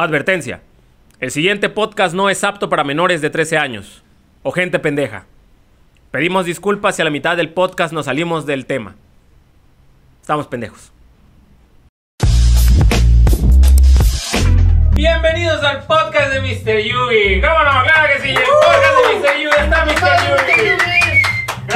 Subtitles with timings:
[0.00, 0.62] Advertencia.
[1.18, 4.04] El siguiente podcast no es apto para menores de 13 años
[4.44, 5.26] o gente pendeja.
[6.12, 8.94] Pedimos disculpas si a la mitad del podcast nos salimos del tema.
[10.20, 10.92] Estamos pendejos.
[14.94, 16.78] Bienvenidos al podcast de Mr.
[16.78, 17.40] Yugi.
[17.40, 17.82] ¿Cómo no?
[17.82, 18.28] Claro que sí.
[18.28, 19.36] El podcast de Mr.
[19.42, 20.76] Yugi está Mr.
[20.76, 20.87] Yugi.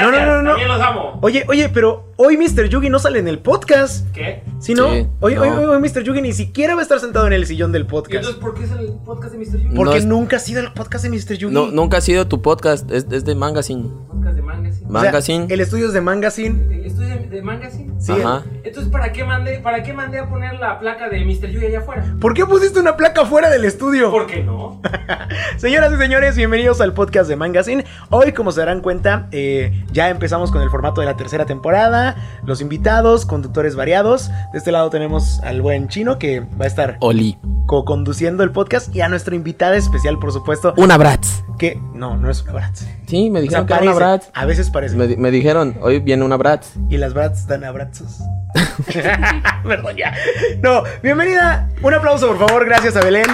[0.01, 0.51] No, no, no, no.
[0.51, 1.19] También los amo.
[1.23, 2.69] Oye, oye, pero hoy Mr.
[2.69, 4.11] Yugi no sale en el podcast.
[4.13, 4.43] ¿Qué?
[4.59, 4.89] ¿Sí, no?
[4.91, 5.43] Sí, hoy, no.
[5.43, 6.03] hoy, hoy Mr.
[6.03, 8.15] Yugi ni siquiera va a estar sentado en el sillón del ¿Y podcast.
[8.27, 9.59] entonces por qué es el podcast de Mr.
[9.61, 9.75] Yugi?
[9.77, 11.37] Porque No es- nunca ha sido el podcast de Mr.
[11.37, 11.55] Yugi.
[11.55, 13.91] No, nunca ha sido tu podcast, es, es de Magazine.
[14.09, 14.43] Podcast de.
[14.43, 15.47] O sea, Magazine.
[15.49, 16.75] el estudio es de Magazine.
[16.75, 17.93] ¿El estudio de, de Magazine?
[17.99, 18.13] Sí.
[18.13, 18.43] Ajá.
[18.65, 21.49] Entonces, ¿para qué, mandé, ¿para qué mandé a poner la placa de Mr.
[21.51, 22.05] Yugi allá afuera?
[22.21, 24.11] ¿Por qué pusiste una placa fuera del estudio?
[24.11, 24.81] ¿Por qué no?
[25.57, 27.85] Señoras y señores, bienvenidos al podcast de Magazine.
[28.11, 32.17] Hoy, como se darán cuenta, eh, ya empezamos con el formato de la tercera temporada.
[32.45, 34.31] Los invitados, conductores variados.
[34.53, 37.39] De este lado tenemos al buen chino que va a estar Oli.
[37.67, 38.95] co-conduciendo el podcast.
[38.95, 41.43] Y a nuestra invitada especial, por supuesto, Una Bratz.
[41.59, 42.87] que no, no es una Bratz.
[43.07, 44.31] Sí, me O sea, dijeron que era una Bratz.
[44.35, 44.97] a veces parece.
[44.97, 46.73] Me dijeron, hoy viene una Bratz.
[46.89, 48.19] Y las Bratz dan abrazos.
[49.65, 50.15] Perdón, ya.
[50.63, 51.69] No, bienvenida.
[51.83, 52.65] Un aplauso, por favor.
[52.67, 53.27] Gracias a Belén.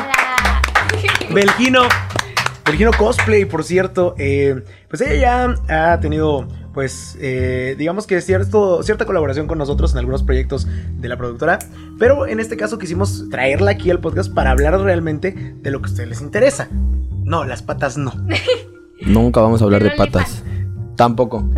[1.31, 1.83] Belgino.
[2.69, 4.15] Belgino Cosplay, por cierto.
[4.19, 9.93] eh, pues ella ya ha tenido, pues, eh, digamos que cierto, cierta colaboración con nosotros
[9.93, 11.59] en algunos proyectos de la productora.
[11.99, 15.89] Pero en este caso quisimos traerla aquí al podcast para hablar realmente de lo que
[15.89, 16.69] a ustedes les interesa.
[17.25, 18.13] No, las patas no.
[19.01, 20.43] Nunca vamos a hablar de patas.
[20.97, 21.49] Tampoco.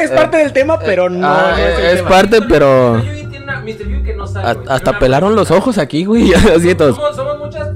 [0.00, 1.26] Es parte del tema, pero no.
[1.26, 2.08] Ah, no es es tema.
[2.08, 2.94] parte, pero.
[2.94, 3.04] Mr.
[3.04, 3.60] Yugi tiene una.
[3.60, 3.66] Mr.
[3.88, 4.46] Yugi que no sabe.
[4.46, 4.64] a- güey.
[4.64, 6.32] Tiene hasta pelaron los ojos aquí, güey.
[6.56, 6.96] Así todos.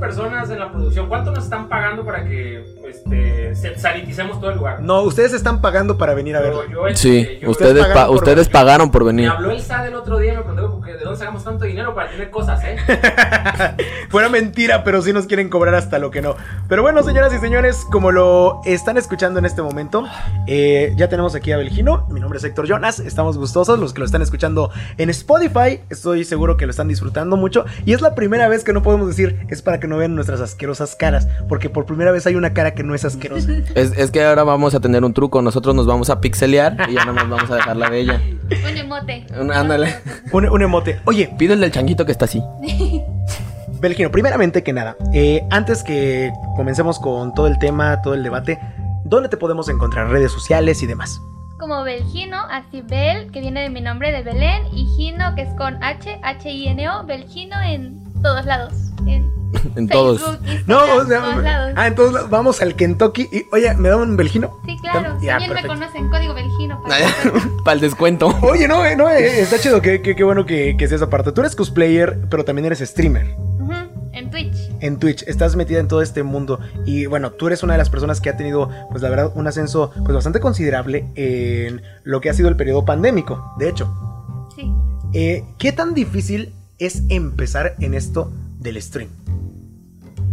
[0.02, 1.08] Personas en la producción.
[1.08, 4.80] ¿Cuánto nos están pagando para que este, saniticemos todo el lugar?
[4.80, 6.64] No, ustedes están pagando para venir a verlo.
[6.64, 8.52] Yo- yo, este, Sí, yo- ustedes, pagaron pa- por ustedes venir.
[8.52, 9.28] pagaron por Me venir.
[9.30, 11.94] habló el SAD el otro día y me preguntó porque de dónde sacamos tanto dinero
[11.94, 12.76] para tener cosas, ¿eh?
[14.10, 16.36] Fuera mentira, pero sí nos quieren cobrar hasta lo que no.
[16.68, 20.04] Pero bueno, señoras y señores, como lo están escuchando en este momento,
[20.46, 22.06] eh, ya tenemos aquí a Belgino.
[22.10, 23.00] Mi nombre es Héctor Jonas.
[23.00, 23.78] Estamos gustosos.
[23.78, 27.64] Los que lo están escuchando en Spotify, estoy seguro que lo están disfrutando mucho.
[27.84, 30.40] Y es la primera vez que no podemos decir es para que no vean nuestras
[30.40, 31.26] asquerosas caras.
[31.48, 33.50] Porque por primera vez hay una cara que no es asquerosa.
[33.74, 35.40] Es, es que ahora vamos a tener un truco.
[35.40, 38.20] Nosotros nos vamos a pixelear y ya no nos vamos a dejar la de ella.
[38.70, 39.26] Un emote.
[39.40, 39.96] Un- Ándale.
[40.32, 40.81] Un, un emote.
[41.04, 42.42] Oye, Pídele el changuito que está así.
[43.80, 48.60] Belgino, primeramente que nada, eh, antes que comencemos con todo el tema, todo el debate,
[49.04, 50.08] ¿dónde te podemos encontrar?
[50.08, 51.20] Redes sociales y demás.
[51.58, 55.54] Como Belgino, así Bel, que viene de mi nombre de Belén, y Gino, que es
[55.54, 58.72] con H, H-I-N-O, Belgino en todos lados.
[59.06, 59.41] En,
[59.76, 60.20] En todos.
[60.22, 61.72] Facebook, No, o sea, todos lados.
[61.76, 64.58] ah, entonces vamos al Kentucky y, oye, ¿me da un belgino?
[64.66, 65.18] Sí, claro.
[65.22, 66.82] Ya, También me conocen, código Belgino.
[66.82, 67.06] para-
[67.64, 68.34] Para el descuento.
[68.42, 71.32] Oye, no, eh, no, eh, está chido, qué, qué- qué bueno que, que seas aparte.
[71.32, 73.36] Tú eres cosplayer, pero también eres streamer.
[74.14, 74.56] En Twitch.
[74.80, 77.88] En Twitch, estás metida en todo este mundo y bueno, tú eres una de las
[77.88, 82.28] personas que ha tenido, pues la verdad, un ascenso pues bastante considerable en lo que
[82.28, 83.54] ha sido el periodo pandémico.
[83.58, 83.90] De hecho,
[84.54, 84.70] Sí.
[85.14, 88.30] eh, ¿qué tan difícil es empezar en esto
[88.62, 89.10] del stream?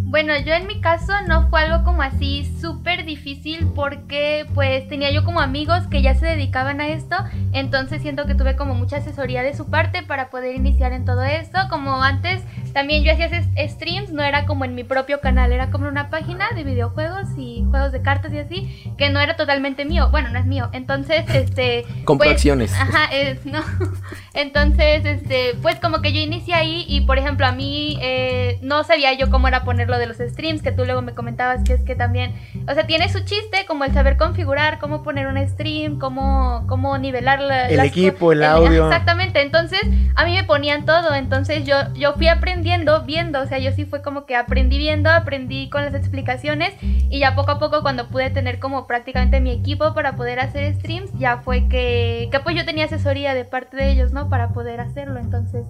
[0.09, 5.11] Bueno, yo en mi caso no fue algo como así súper difícil porque pues tenía
[5.11, 7.15] yo como amigos que ya se dedicaban a esto,
[7.51, 11.23] entonces siento que tuve como mucha asesoría de su parte para poder iniciar en todo
[11.23, 12.41] esto, como antes
[12.73, 13.29] también yo hacía
[13.67, 17.65] streams, no era como en mi propio canal, era como una página de videojuegos y
[17.69, 21.23] juegos de cartas y así, que no era totalmente mío, bueno, no es mío, entonces
[21.33, 21.85] este...
[22.05, 22.73] Compro pues, acciones.
[22.73, 23.61] Ajá, es, no.
[24.33, 28.83] Entonces, este, pues como que yo inicié ahí y por ejemplo a mí eh, no
[28.83, 31.83] sabía yo cómo era ponerlo de los streams, que tú luego me comentabas que es
[31.83, 32.33] que también,
[32.67, 36.97] o sea, tiene su chiste como el saber configurar, cómo poner un stream, cómo, cómo
[36.97, 38.85] nivelar la, El equipo, el ajá, audio.
[38.85, 39.81] Exactamente, entonces
[40.15, 42.68] a mí me ponían todo, entonces yo, yo fui aprendiendo
[43.05, 47.19] viendo, o sea, yo sí fue como que aprendí viendo, aprendí con las explicaciones y
[47.19, 51.11] ya poco a poco cuando pude tener como prácticamente mi equipo para poder hacer streams,
[51.17, 54.29] ya fue que, que pues yo tenía asesoría de parte de ellos, ¿no?
[54.29, 55.65] Para poder hacerlo, entonces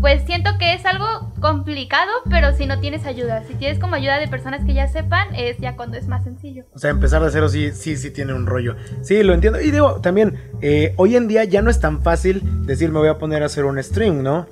[0.00, 4.18] pues siento que es algo complicado, pero si no tienes ayuda, si tienes como ayuda
[4.18, 6.64] de personas que ya sepan, es ya cuando es más sencillo.
[6.72, 8.76] O sea, empezar de cero sí, sí, sí tiene un rollo.
[9.02, 9.60] Sí, lo entiendo.
[9.60, 13.08] Y digo, también, eh, hoy en día ya no es tan fácil decir me voy
[13.08, 14.46] a poner a hacer un stream, ¿no?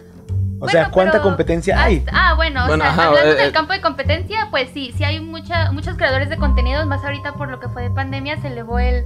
[0.58, 2.05] O Bueno, sea, ¿cuánta pero competencia hay?
[2.12, 3.53] ah, bueno, o sea, ajá, hablando eh, del eh.
[3.53, 7.49] campo de competencia, pues sí, sí hay mucha, muchos creadores de contenidos, más ahorita por
[7.50, 9.05] lo que fue de pandemia se elevó el,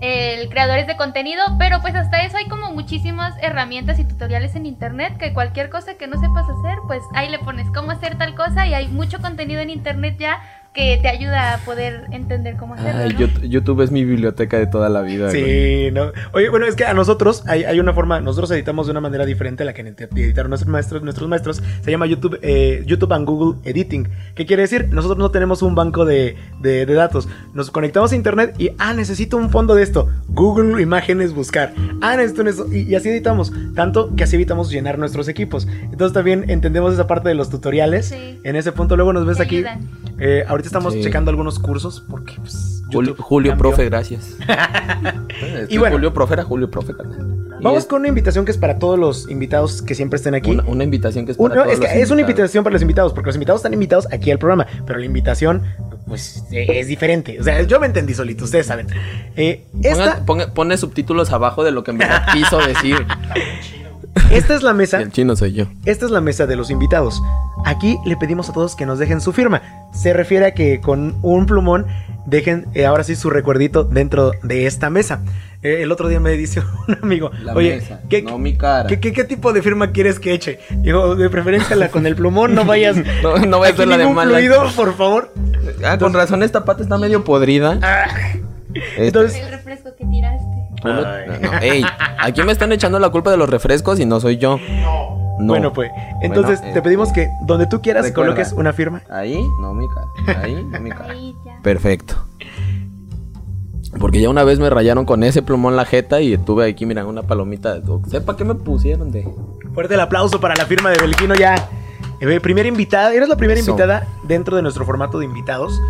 [0.00, 4.66] el creadores de contenido, pero pues hasta eso hay como muchísimas herramientas y tutoriales en
[4.66, 8.34] internet que cualquier cosa que no sepas hacer, pues ahí le pones cómo hacer tal
[8.34, 10.40] cosa y hay mucho contenido en internet ya
[10.72, 13.00] que te ayuda a poder entender cómo hacerlo.
[13.02, 13.18] Ay, ¿no?
[13.18, 15.28] Yout- YouTube es mi biblioteca de toda la vida.
[15.28, 15.42] güey.
[15.44, 16.12] Sí, no.
[16.32, 19.26] Oye, bueno, es que a nosotros hay, hay una forma, nosotros editamos de una manera
[19.26, 21.60] diferente a la que editaron nuestros maestros, nuestros maestros.
[21.80, 24.08] Se llama YouTube, eh, YouTube and Google Editing.
[24.36, 24.88] ¿Qué quiere decir?
[24.92, 27.28] Nosotros no tenemos un banco de, de- de datos.
[27.52, 30.08] Nos conectamos a internet y, ah, necesito un fondo de esto.
[30.28, 31.72] Google Imágenes buscar.
[32.00, 32.72] Ah, necesito eso.
[32.72, 33.52] Y, y así editamos.
[33.74, 35.66] Tanto que así evitamos llenar nuestros equipos.
[35.90, 38.06] Entonces también entendemos esa parte de los tutoriales.
[38.06, 38.38] Sí.
[38.44, 39.64] En ese punto luego nos ves Te aquí.
[40.22, 41.02] Eh, ahorita estamos Sí.
[41.02, 43.56] checando algunos cursos porque pues, Julio, Julio.
[43.56, 44.36] Profe, gracias.
[45.68, 45.96] Y bueno.
[45.96, 46.92] Julio Profe era Julio Profe.
[46.92, 50.34] Y Vamos es con una invitación que es para todos los invitados que siempre estén
[50.34, 50.50] aquí.
[50.50, 52.72] una, una invitación que es para no, todos es que los es una invitación para
[52.72, 55.62] los invitados, porque los invitados están invitados aquí al programa, pero la invitación,
[56.06, 57.38] pues, eh, es diferente.
[57.38, 58.86] O sea, yo me entendí solito, ustedes saben.
[59.36, 62.96] Eh, esta, Ponga- ponga- pone subtítulos abajo de lo que verdad quiso decir.
[64.30, 65.66] esta es la mesa, el chino soy yo.
[65.84, 67.22] esta es la mesa de los invitados.
[67.64, 69.62] Aquí le pedimos a todos que nos dejen su firma.
[69.92, 71.86] Se refiere a que con un plumón
[72.26, 75.20] dejen eh, ahora sí su recuerdito dentro de esta mesa.
[75.62, 78.88] Eh, el otro día me dice un amigo, La oye, mesa, ¿qué, no mi cara.
[78.88, 80.58] ¿Qué, qué, qué tipo de firma quieres que eche?
[80.70, 82.96] Digo, de preferencia la con el plumón, no vayas.
[83.22, 84.30] No, no voy a hacer la de ningún mala.
[84.38, 85.34] fluido, por favor.
[85.84, 87.78] Ah, con razón esta pata está medio podrida.
[87.82, 88.06] Ah,
[88.72, 90.46] Este, entonces, El refresco que tiraste.
[90.84, 91.38] Ay.
[91.40, 91.84] no, ey,
[92.18, 94.58] aquí me están echando la culpa de los refrescos y no soy yo.
[95.38, 95.54] No.
[95.54, 95.90] bueno, pues,
[96.20, 98.32] entonces Bueno, te eh, pedimos que donde tú quieras recuerda.
[98.34, 99.02] coloques una firma.
[99.10, 100.40] Ahí, no mi cara.
[100.42, 101.14] Ahí, no mi cara.
[101.62, 102.14] Perfecto.
[103.98, 107.04] Porque ya una vez me rayaron con ese plumón la jeta y tuve aquí, mira,
[107.06, 107.80] una palomita.
[108.08, 109.26] Sepa qué me pusieron de.
[109.74, 111.54] Fuerte el aplauso para la firma de Belquino ya.
[112.20, 113.70] Eh, primera invitada, eres la primera Eso.
[113.70, 115.80] invitada dentro de nuestro formato de invitados.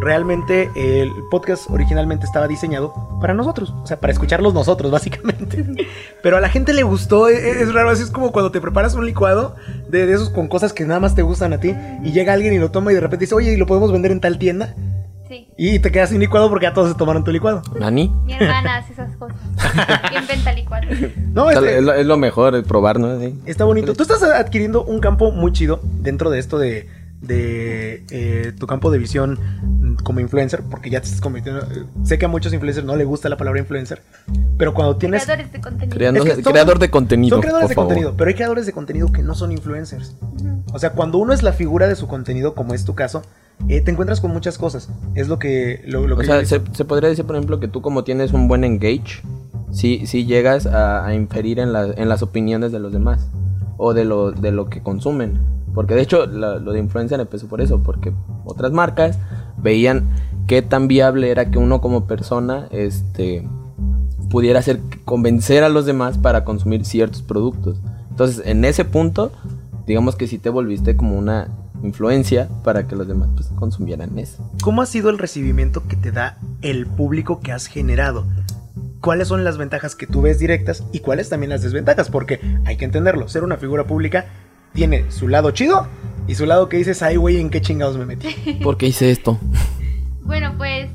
[0.00, 5.64] Realmente el podcast originalmente estaba diseñado para nosotros, o sea, para escucharlos nosotros, básicamente.
[6.22, 8.60] Pero a la gente le gustó, e- e- es, raro, así es como cuando te
[8.60, 9.56] preparas un licuado
[9.88, 12.54] de, de esos con cosas que nada más te gustan a ti y llega alguien
[12.54, 14.74] y lo toma y de repente dice, oye, ¿y lo podemos vender en tal tienda?
[15.28, 15.46] Sí.
[15.56, 17.62] Y te quedas sin licuado porque ya todos se tomaron tu licuado.
[17.78, 18.12] ¿Nani?
[18.24, 19.36] Mi hermana hace esas cosas.
[20.20, 20.88] Inventa licuado.
[21.32, 23.16] No, Es, este, lo, es lo mejor, el probar, ¿no?
[23.20, 23.38] Sí.
[23.46, 23.94] Está bonito.
[23.94, 26.88] Tú estás adquiriendo un campo muy chido dentro de esto de,
[27.20, 29.38] de eh, tu campo de visión
[29.96, 31.66] como influencer, porque ya te estás convirtiendo.
[32.04, 34.02] Sé que a muchos influencers no les gusta la palabra influencer,
[34.56, 35.24] pero cuando tienes.
[35.24, 35.96] Creadores de contenido.
[35.96, 37.36] Creando- Es que son- creador de contenido.
[37.36, 37.88] Son creadores por de favor.
[37.88, 40.16] contenido, pero hay creadores de contenido que no son influencers.
[40.72, 43.22] O sea, cuando uno es la figura de su contenido, como es tu caso,
[43.68, 44.88] eh, te encuentras con muchas cosas.
[45.14, 45.82] Es lo que.
[45.86, 48.32] Lo, lo O que sea, se, se podría decir, por ejemplo, que tú como tienes
[48.32, 49.22] un buen engage,
[49.72, 53.26] sí, sí llegas a, a inferir en, la- en las opiniones de los demás
[53.76, 55.38] o de lo, de lo que consumen.
[55.74, 58.12] Porque de hecho lo de influencer empezó por eso, porque
[58.44, 59.18] otras marcas
[59.58, 60.08] veían
[60.46, 63.46] qué tan viable era que uno como persona este,
[64.30, 67.80] pudiera hacer convencer a los demás para consumir ciertos productos.
[68.10, 69.32] Entonces, en ese punto,
[69.86, 71.48] digamos que sí te volviste como una
[71.82, 74.48] influencia para que los demás pues, consumieran eso.
[74.62, 78.26] ¿Cómo ha sido el recibimiento que te da el público que has generado?
[79.00, 82.10] ¿Cuáles son las ventajas que tú ves directas y cuáles también las desventajas?
[82.10, 84.26] Porque hay que entenderlo, ser una figura pública
[84.72, 85.86] tiene su lado chido
[86.26, 88.28] y su lado que dices, ay, güey, ¿en qué chingados me metí?
[88.62, 89.38] ¿Por qué hice esto?
[90.22, 90.88] Bueno, pues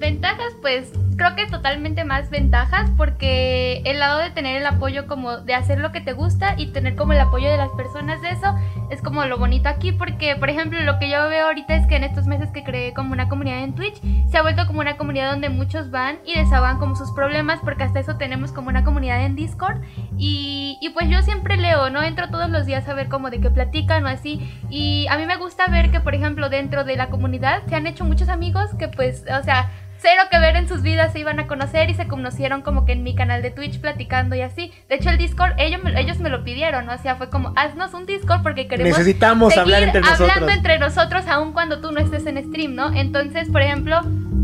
[0.00, 5.36] ventajas, pues creo que totalmente más ventajas porque el lado de tener el apoyo como
[5.36, 8.30] de hacer lo que te gusta y tener como el apoyo de las personas de
[8.30, 8.54] eso
[8.88, 11.96] es como lo bonito aquí porque, por ejemplo, lo que yo veo ahorita es que
[11.96, 14.00] en estos meses que creé como una comunidad en Twitch,
[14.30, 17.84] se ha vuelto como una comunidad donde muchos van y desahogan como sus problemas porque
[17.84, 19.82] hasta eso tenemos como una comunidad en Discord
[20.16, 22.02] y, y pues yo siempre leo, ¿no?
[22.02, 24.40] Entro todos los días a ver como de qué platican o así
[24.70, 27.86] y a mí me gusta ver que, por ejemplo, dentro de la comunidad se han
[27.86, 29.68] hecho muchos amigos que pues, o sea,
[30.00, 32.92] cero que ver en sus vidas, se iban a conocer y se conocieron como que
[32.92, 34.72] en mi canal de Twitch platicando y así.
[34.88, 36.94] De hecho, el Discord, ellos me, ellos me lo pidieron, ¿no?
[36.94, 40.56] o sea, fue como, haznos un Discord porque queremos Necesitamos seguir hablar entre hablando nosotros.
[40.56, 42.92] entre nosotros aun cuando tú no estés en stream, ¿no?
[42.94, 43.96] Entonces, por ejemplo,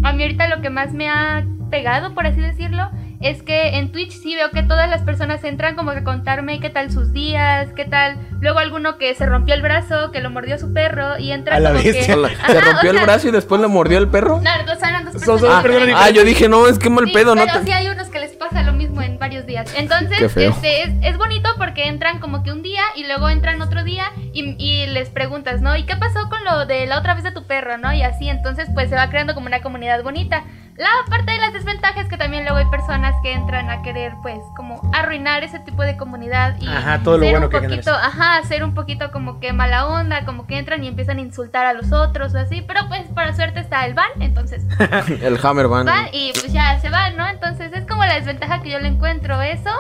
[0.02, 3.92] a mí ahorita lo que más me ha pegado, por así decirlo, es que en
[3.92, 7.12] Twitch sí veo que todas las personas entran como que a contarme qué tal sus
[7.12, 11.18] días, qué tal, luego alguno que se rompió el brazo, que lo mordió su perro
[11.18, 11.92] y entra A la como que...
[11.92, 12.14] bestia.
[12.25, 14.40] Ajá, ¿Se rompió o el brazo y después le mordió el perro?
[14.40, 16.78] No, o sea, eran dos Son- personas son Ah, personas ah, yo dije, no, es
[16.78, 17.44] que mal Sí, pedo, ¿no?
[17.46, 19.73] pero te- sí hay unos que les pasa lo mismo en varios días.
[19.76, 23.82] Entonces, este, es, es bonito porque entran como que un día y luego entran otro
[23.85, 25.75] día y, y les preguntas, ¿no?
[25.76, 27.92] ¿Y qué pasó con lo de la otra vez de tu perro, no?
[27.94, 30.44] Y así, entonces, pues se va creando como una comunidad bonita.
[30.78, 34.12] La parte de las desventajas es que también luego hay personas que entran a querer,
[34.23, 37.92] pues, como arruinar ese tipo de comunidad y Ajá, todo lo ser bueno un poquito,
[37.92, 41.64] ajá, ser un poquito como que mala onda, como que entran y empiezan a insultar
[41.64, 44.64] a los otros o así, pero pues para suerte está el ban, entonces
[45.23, 45.88] El Hammer Band.
[45.88, 47.26] van y pues ya se van, ¿no?
[47.26, 49.71] Entonces es como la desventaja que yo le encuentro eso.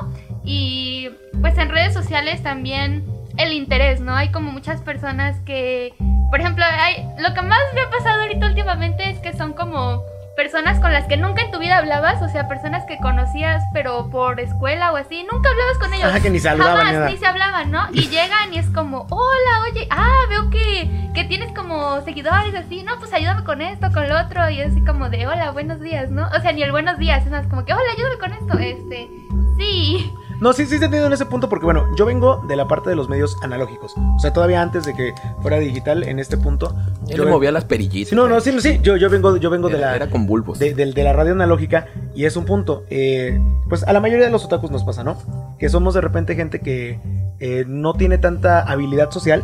[0.44, 1.10] Y
[1.40, 3.04] pues en redes sociales también
[3.36, 4.14] el interés, ¿no?
[4.14, 5.94] Hay como muchas personas que,
[6.30, 10.02] por ejemplo, hay, lo que más me ha pasado ahorita últimamente es que son como
[10.36, 14.08] personas con las que nunca en tu vida hablabas, o sea, personas que conocías pero
[14.10, 16.06] por escuela o así, nunca hablabas con ellos.
[16.08, 17.10] Ajá, que ni saludaban Jamás, ni nada.
[17.10, 17.88] ni se hablaban, ¿no?
[17.92, 22.82] Y llegan y es como, hola, oye, ah, veo que, que tienes como seguidores así,
[22.82, 26.10] no, pues ayúdame con esto, con lo otro, y así como de, hola, buenos días,
[26.10, 26.28] ¿no?
[26.28, 29.08] O sea, ni el buenos días, es más como que, hola, ayúdame con esto, este,
[29.56, 30.12] sí.
[30.40, 32.90] No, sí, sí, te entiendo en ese punto porque, bueno, yo vengo de la parte
[32.90, 33.94] de los medios analógicos.
[33.96, 35.12] O sea, todavía antes de que
[35.42, 36.74] fuera digital, en este punto.
[37.08, 38.10] Él yo le movía las perillitas.
[38.10, 39.96] Sí, no, no, sí, sí, yo, yo vengo, yo vengo de la...
[39.96, 40.58] era con bulbos.
[40.58, 42.84] de, de- de la radio analógica y es un punto.
[42.90, 45.16] eh, pues a la mayoría de los otakus nos pasa, ¿no?
[45.58, 47.00] Que somos de repente gente que
[47.40, 49.42] eh, no tiene tanta habilidad social.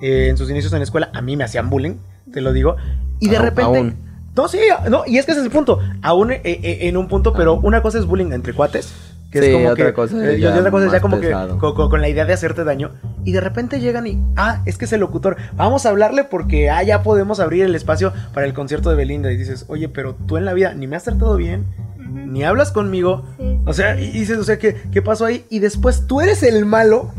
[0.00, 1.94] eh, en sus inicios en la escuela, a mí me hacían bullying,
[2.32, 2.76] te lo digo.
[3.20, 3.62] Y de repente.
[3.78, 3.96] aún.
[4.34, 5.78] No, sí, no, y es que ese es el punto.
[6.00, 8.92] Aún eh, eh, en un punto, pero una cosa es bullying entre cuates.
[9.32, 11.58] Que es como otra que, cosa eh, ya otra cosa es ya como pesado.
[11.58, 12.92] que con, la idea de hacerte daño.
[13.24, 15.38] Y de repente llegan y, ah, es que es el locutor.
[15.56, 19.32] Vamos a hablarle porque, ah, ya podemos abrir el espacio para el concierto de Belinda.
[19.32, 21.64] Y dices, oye, pero tú en la vida ni me has tratado bien,
[21.98, 23.24] ni hablas conmigo.
[23.38, 25.46] Sí, O sea, y dices, o sea, ¿qué, qué pasó ahí?
[25.48, 27.10] Y después tú eres el malo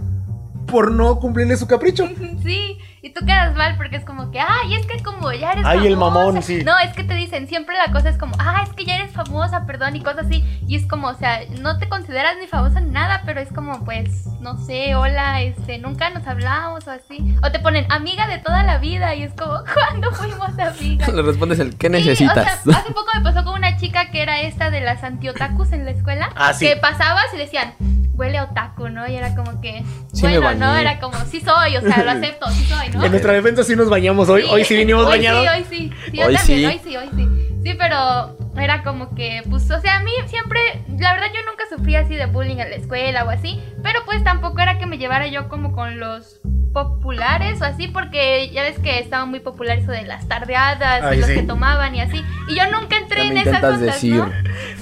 [0.67, 2.08] por no cumplirle su capricho.
[2.43, 5.65] Sí, y tú quedas mal porque es como que, ay, es que como ya eres
[5.65, 6.12] Ay, el famosa".
[6.19, 6.63] mamón, sí.
[6.63, 9.12] No, es que te dicen, siempre la cosa es como, ah, es que ya eres
[9.12, 10.43] famosa, perdón, y cosas así.
[10.67, 13.83] Y es como, o sea, no te consideras ni famosa ni nada, pero es como,
[13.83, 17.36] pues, no sé, hola, este, nunca nos hablamos o así.
[17.43, 21.13] O te ponen amiga de toda la vida y es como, ¿cuándo fuimos amigas?
[21.13, 22.62] Le respondes el ¿qué Sí, necesitas?
[22.65, 25.74] o sea, hace poco me pasó con una chica que era esta de las antiotakus
[25.74, 26.29] en la escuela.
[26.38, 26.67] Ah, sí.
[26.67, 27.74] Que pasabas y decían,
[28.13, 29.08] huele a otaku, ¿no?
[29.08, 30.75] Y era como que, Sí bueno, ¿no?
[30.75, 33.03] Era como, sí soy, o sea, lo acepto, sí soy, ¿no?
[33.03, 34.43] En nuestra defensa sí nos bañamos hoy.
[34.50, 35.43] Hoy sí vinimos hoy bañados.
[35.43, 36.65] Sí, hoy sí, sí, yo Hoy también, sí.
[36.65, 37.50] hoy sí, hoy sí.
[37.63, 40.60] Sí, pero era como que, pues, o sea, a mí siempre,
[41.00, 44.24] la verdad yo nunca sufrí así de bullying en la escuela o así, pero pues
[44.24, 46.41] tampoco era que me llevara yo como con los
[46.73, 51.17] populares o así, porque ya ves que estaba muy popular eso de las tardeadas Ay,
[51.17, 51.35] y los sí.
[51.35, 54.15] que tomaban y así, y yo nunca entré ¿Qué en esas decir?
[54.15, 54.27] ¿no?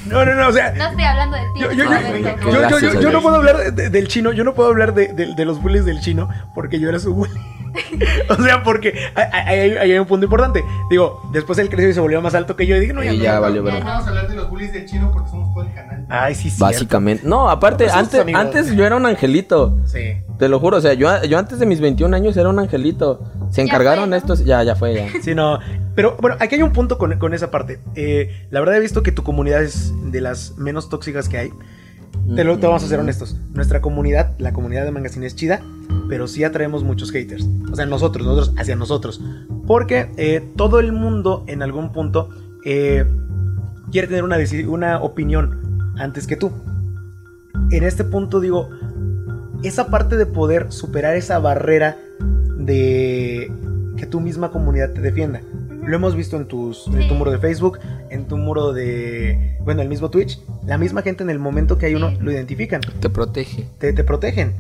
[0.08, 0.72] No, no, no, o sea.
[0.72, 1.60] No estoy hablando de ti.
[1.60, 2.30] Yo, yo, yo, momento.
[2.42, 4.70] yo- yo- Gracias, yo- yo no puedo hablar de- de- del chino, yo no puedo
[4.70, 7.34] hablar de, de- de los bullies del chino porque yo era su bully.
[8.30, 10.64] o sea, porque hay, hay- hay un punto importante.
[10.90, 13.14] Digo, después él creció y se volvió más alto que yo y dije, no, ya,
[13.14, 13.24] Y no.
[13.24, 13.84] ya valió Ya ver.
[13.84, 13.90] no.
[13.90, 16.06] Vamos a hablar de los bullies del chino porque somos todo el canal.
[16.10, 16.60] Ay, sí, sí.
[16.60, 17.26] Básicamente.
[17.28, 18.42] No, aparte, Pues antes, amigos.
[18.42, 19.78] antes yo era un angelito.
[19.86, 20.18] Sí.
[20.38, 23.22] Te lo juro, o sea, yo, yo antes de mis 21 años era un angelito.
[23.52, 24.16] Se Ya encargaron fue, ¿no?
[24.16, 24.44] estos.
[24.44, 25.08] Ya, ya fue, ya.
[25.22, 25.60] Sí, no.
[25.96, 27.80] Pero bueno, aquí hay un punto con, con esa parte.
[27.96, 31.50] Eh, la verdad he visto que tu comunidad es de las menos tóxicas que hay.
[32.36, 33.36] Te, lo, te vamos a ser honestos.
[33.54, 35.62] Nuestra comunidad, la comunidad de Mangacine es chida,
[36.12, 37.48] pero sí atraemos muchos haters.
[37.72, 39.22] O sea, nosotros, nosotros, hacia nosotros.
[39.66, 42.28] Porque eh, todo el mundo en algún punto
[42.66, 43.06] eh,
[43.94, 44.36] quiere tener una,
[44.68, 46.52] una opinión antes que tú.
[47.72, 48.68] En este punto digo,
[49.64, 51.98] esa parte de poder superar esa barrera
[52.58, 53.50] de
[53.96, 55.40] que tu misma comunidad te defienda.
[55.86, 57.14] Lo hemos visto en, tus, en tu Sí.
[57.14, 60.42] muro de Facebook, en tu muro de, bueno, el mismo Twitch.
[60.68, 62.18] La misma gente en el momento que hay uno Sí.
[62.20, 63.66] lo identifican, Te protege.
[63.80, 64.54] te, te protegen.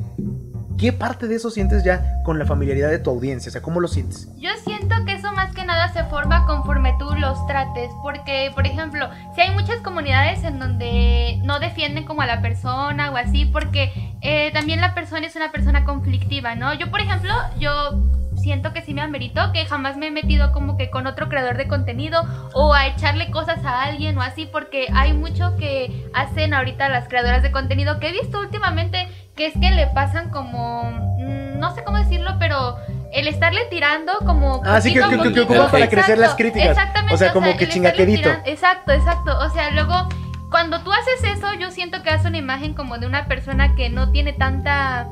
[0.77, 3.49] ¿Qué parte de eso sientes ya con la familiaridad de tu audiencia?
[3.49, 4.27] O sea, ¿cómo lo sientes?
[4.37, 8.65] Yo siento que eso más que nada se forma conforme tú los trates, porque por
[8.65, 13.45] ejemplo, si hay muchas comunidades en donde no defienden como a la persona o así,
[13.45, 16.73] porque eh, también la persona es una persona conflictiva, ¿no?
[16.73, 20.77] Yo por ejemplo, yo siento que sí me amerito, que jamás me he metido como
[20.77, 24.87] que con otro creador de contenido o a echarle cosas a alguien o así, porque
[24.93, 29.53] hay mucho que hacen ahorita las creadoras de contenido que he visto últimamente, que es
[29.53, 30.83] que le pasan como,
[31.19, 32.75] mm, no sé cómo decirlo, pero
[33.13, 34.61] el estarle tirando como...
[34.65, 36.69] Ah, sí, que- que- que- que ocupa para crecer las críticas.
[36.69, 37.13] Exactamente.
[37.13, 38.29] O sea, como que el estarle chingaquerito.
[38.29, 39.37] tiran- Exacto, exacto.
[39.39, 40.07] O sea, luego,
[40.49, 43.89] cuando tú haces eso, yo siento que haces una imagen como de una persona que
[43.89, 45.07] no tiene tanta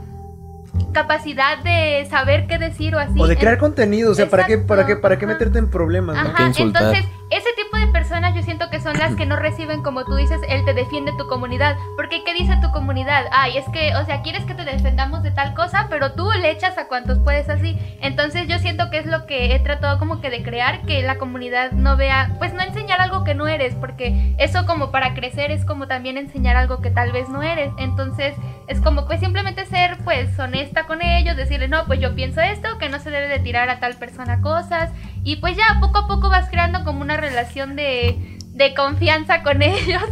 [0.93, 3.19] capacidad de saber qué decir o así.
[3.19, 5.33] O de crear En- contenido, o sea, ¿para qué, para qué, para qué ajá.
[5.33, 6.15] meterte en problemas?
[6.17, 6.23] ¿no?
[6.33, 6.83] que Ajá, insultar.
[6.95, 10.15] entonces ese tipo de personas yo siento que son las que no reciben, como tú
[10.15, 11.75] dices, él te defiende tu comunidad.
[11.95, 13.25] Porque ¿qué dice tu comunidad?
[13.31, 16.51] Ay, es que, o sea, quieres que te defendamos de tal cosa, pero tú le
[16.51, 17.77] echas a cuantos puedes así.
[18.01, 21.17] Entonces yo siento que es lo que he tratado como que de crear, que la
[21.17, 25.51] comunidad no vea, pues no enseñar algo que no eres, porque eso como para crecer
[25.51, 27.71] es como también enseñar algo que tal vez no eres.
[27.77, 28.35] Entonces
[28.67, 32.77] es como pues simplemente ser pues honesta con ellos, decirle, no, pues yo pienso esto,
[32.77, 34.89] que no se debe de tirar a tal persona cosas.
[35.23, 39.61] Y pues ya poco a poco vas creando como una relación de, de confianza con
[39.61, 40.03] ellos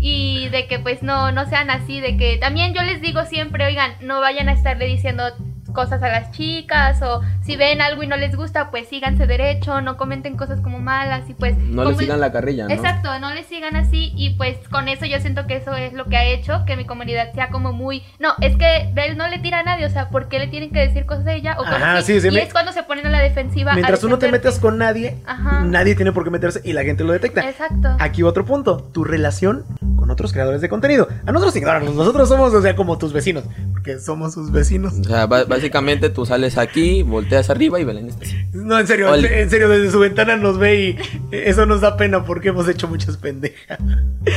[0.00, 3.66] y de que pues no, no sean así, de que también yo les digo siempre,
[3.66, 5.24] oigan, no vayan a estarle diciendo
[5.72, 9.80] cosas a las chicas o si ven algo y no les gusta, pues síganse derecho,
[9.80, 11.56] no comenten cosas como malas y pues...
[11.58, 12.74] No le sigan la carrilla, ¿no?
[12.74, 16.06] Exacto, no le sigan así y pues con eso yo siento que eso es lo
[16.06, 18.02] que ha hecho que mi comunidad sea como muy...
[18.18, 20.70] No, es que Bel no le tira a nadie, o sea, ¿por qué le tienen
[20.70, 21.56] que decir cosas a ella?
[21.58, 23.72] O Ajá, sí, sí, y me- es cuando se ponen a la defensiva.
[23.74, 25.62] Mientras tú no te metas con nadie, Ajá.
[25.64, 27.48] nadie tiene por qué meterse y la gente lo detecta.
[27.48, 27.96] Exacto.
[27.98, 29.64] Aquí otro punto, tu relación
[29.96, 31.08] con otros creadores de contenido.
[31.26, 34.94] A nosotros ignóranos, nosotros somos, o sea, como tus vecinos, porque somos sus vecinos.
[34.98, 38.36] O sea, ba- básicamente tú sales aquí, volteas arriba y Belén está así.
[38.54, 40.98] No, en serio, en serio, desde su ventana nos ve y
[41.30, 43.78] eso nos da pena porque hemos hecho muchas pendejas.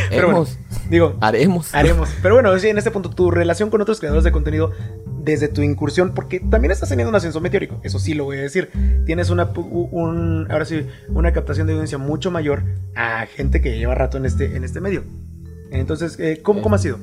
[0.09, 0.45] Pero bueno,
[0.89, 1.73] digo, Haremos.
[1.73, 2.09] haremos.
[2.21, 4.71] Pero bueno, en este punto, tu relación con otros creadores de contenido
[5.23, 8.41] desde tu incursión, porque también estás teniendo un ascenso meteórico, eso sí lo voy a
[8.41, 8.69] decir.
[9.05, 12.63] Tienes una, un, ahora sí, una captación de audiencia mucho mayor
[12.95, 15.03] a gente que lleva rato en este, en este medio.
[15.71, 16.99] Entonces, eh, ¿cómo, ¿cómo ha sido?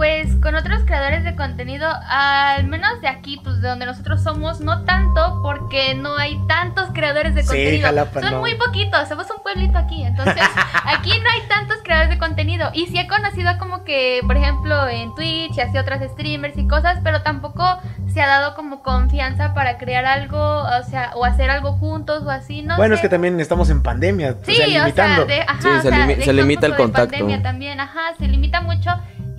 [0.00, 4.58] Pues con otros creadores de contenido, al menos de aquí, pues de donde nosotros somos,
[4.62, 7.86] no tanto, porque no hay tantos creadores de Sí, contenido.
[7.86, 8.40] Jalapa, Son no.
[8.40, 10.36] muy poquitos, somos un pueblito aquí, entonces
[10.86, 12.70] aquí no hay tantos creadores de contenido.
[12.72, 16.66] Y sí he conocido como que, por ejemplo, en Twitch y así otras streamers y
[16.66, 17.62] cosas, pero tampoco
[18.10, 22.30] se ha dado como confianza para crear algo, o sea, o hacer algo juntos o
[22.30, 23.00] así, no bueno, sé.
[23.00, 25.24] es que también estamos en pandemia, Sí, o sea, limitando.
[25.24, 27.10] o sea, de, ajá, Sí, o se sea, limi- de se hecho, limita el contacto.
[27.10, 28.90] pandemia también, ajá, se limita mucho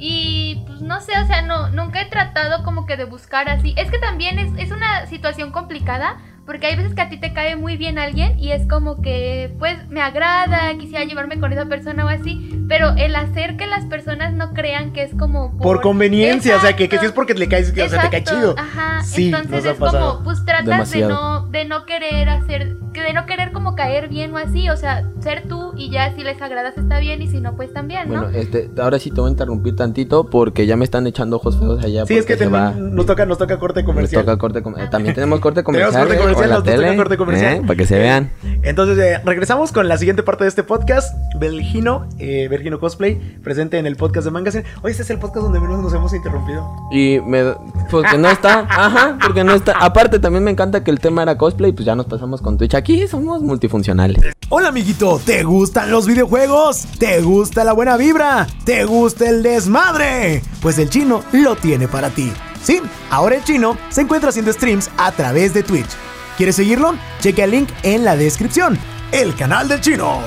[0.02, 3.76] y pues no sé, o sea, no nunca he tratado como que de buscar así.
[3.78, 7.34] Es que también es, es una situación complicada porque hay veces que a ti te
[7.34, 11.66] cae muy bien alguien y es como que pues me agrada, quisiera llevarme con esa
[11.66, 15.82] persona o así, pero el hacer que las personas no crean que es como Por
[15.82, 17.16] conveniencia, o sea, que, que si es Exacto.
[17.16, 18.56] porque le caes, que, o sea, te cae Exacto, chido.
[18.58, 22.76] Ajá, Sí, entonces nos ha es como, pues tratas de no, de no querer hacer,
[22.94, 26.14] que de no querer como caer bien o así, o sea, ser tú y ya
[26.16, 28.22] si les agradas está bien y si no, pues también, ¿no?
[28.24, 31.58] Bueno, este, ahora sí te voy a interrumpir tantito porque ya me están echando ojos
[31.58, 32.06] feos allá.
[32.06, 32.72] Sí, es que va.
[32.72, 34.26] nos toca, nos toca corte Nos comercial.
[34.26, 36.02] toca corte com- eh, También tenemos corte Tenemos comercial.
[36.08, 37.54] corte eh, comercial, o la nos toca tele, corte comercial.
[37.56, 38.32] eh, para que se vean.
[38.64, 41.16] Entonces, eh, regresamos con la siguiente parte de este podcast.
[41.40, 44.64] Belgino, eh, Belgino Cosplay, presente en el podcast de Mangasen.
[44.84, 46.68] Hoy este es el podcast donde menos nos hemos interrumpido.
[46.92, 47.54] Y me.
[47.90, 48.68] Porque no está.
[48.70, 49.74] Ajá, porque no está.
[49.80, 51.72] Aparte, también me encanta que el tema era cosplay.
[51.72, 52.81] Pues ya nos pasamos con Twitch.
[52.82, 54.34] Aquí somos multifuncionales.
[54.50, 55.22] Hola, amiguito.
[55.24, 56.88] ¿Te gustan los videojuegos?
[56.98, 58.48] ¿Te gusta la buena vibra?
[58.66, 60.42] ¿Te gusta el desmadre?
[60.64, 62.34] Pues el chino lo tiene para ti.
[62.64, 65.92] Sí, ahora el chino se encuentra haciendo streams a través de Twitch.
[66.38, 66.96] ¿Quieres seguirlo?
[67.20, 68.80] Checa el link en la descripción.
[69.12, 70.18] El canal del chino.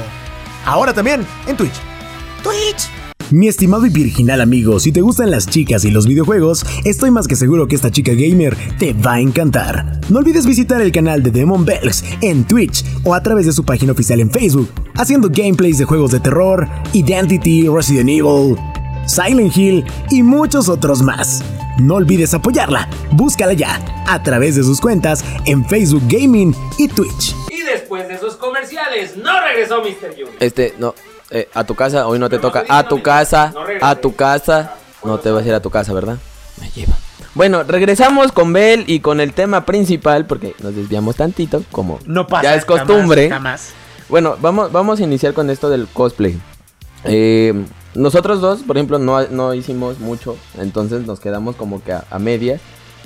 [0.65, 1.75] Ahora también en Twitch.
[2.45, 2.89] Twitch.
[3.35, 7.27] Mi estimado y virginal amigo, si te gustan las chicas y los videojuegos, estoy más
[7.27, 9.99] que seguro que esta chica gamer te va a encantar.
[10.09, 13.65] No olvides visitar el canal de Demon Bells en Twitch o a través de su
[13.65, 18.55] página oficial en Facebook, haciendo gameplays de juegos de terror, Identity, Resident Evil,
[19.09, 21.43] Silent Hill y muchos otros más.
[21.81, 27.35] No olvides apoyarla, búscala ya a través de sus cuentas en Facebook Gaming y Twitch.
[27.51, 30.15] Y después de esos comerciales, no regresó Mr.
[30.17, 30.27] Yu.
[30.39, 30.95] Este, no.
[31.35, 32.65] Eh, a tu casa, hoy no te toca.
[32.69, 34.75] A tu casa, a tu casa.
[35.05, 36.17] No te vas a ir a tu casa, ¿verdad?
[36.61, 36.95] Me lleva.
[37.35, 42.27] Bueno, regresamos con Bel y con el tema principal, porque nos desviamos tantito, como No
[42.29, 42.45] pasa.
[42.45, 43.29] ya es costumbre.
[43.29, 43.73] Jamás.
[44.09, 46.39] Bueno, vamos, vamos a iniciar con esto del cosplay.
[47.05, 47.53] Eh,
[47.95, 52.19] nosotros dos, por ejemplo, no, no hicimos mucho, entonces nos quedamos como que a, a
[52.19, 52.61] medias.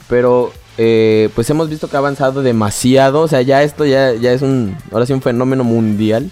[0.08, 3.22] Pero eh, pues hemos visto que ha avanzado demasiado.
[3.22, 6.30] O sea, ya esto ya, ya es un, ahora sí un fenómeno mundial.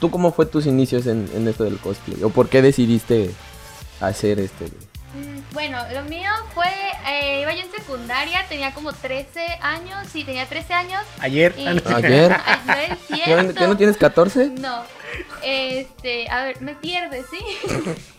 [0.00, 2.22] ¿Tú cómo fue tus inicios en, en esto del cosplay?
[2.22, 3.30] ¿O por qué decidiste
[4.00, 4.66] hacer este?
[4.66, 6.66] Mm, Bueno, lo mío fue,
[7.08, 11.00] eh, iba yo en secundaria, tenía como 13 años, sí, tenía 13 años.
[11.20, 11.54] Ayer.
[11.56, 12.36] Y- Ayer.
[12.44, 13.54] Ay, no es ¿Qué, cierto.
[13.54, 14.50] qué no tienes 14?
[14.58, 14.82] No.
[15.42, 17.38] Este, a ver, me pierdes, ¿sí?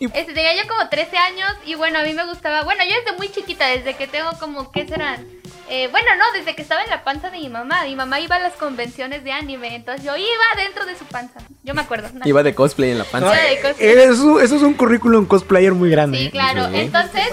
[0.00, 3.16] Este, tenía yo como 13 años y bueno, a mí me gustaba, bueno, yo desde
[3.16, 5.24] muy chiquita, desde que tengo como, ¿qué serán?
[5.70, 7.84] Eh, bueno, no, desde que estaba en la panza de mi mamá.
[7.84, 10.26] Mi mamá iba a las convenciones de anime, entonces yo iba
[10.56, 11.40] dentro de su panza.
[11.62, 12.08] Yo me acuerdo.
[12.14, 12.26] ¿no?
[12.26, 13.34] Iba de cosplay en la panza.
[13.46, 16.18] Eh, eso, eso es un currículum cosplayer muy grande.
[16.18, 16.30] Sí, ¿eh?
[16.30, 16.68] claro.
[16.70, 16.76] Sí.
[16.76, 17.28] Entonces.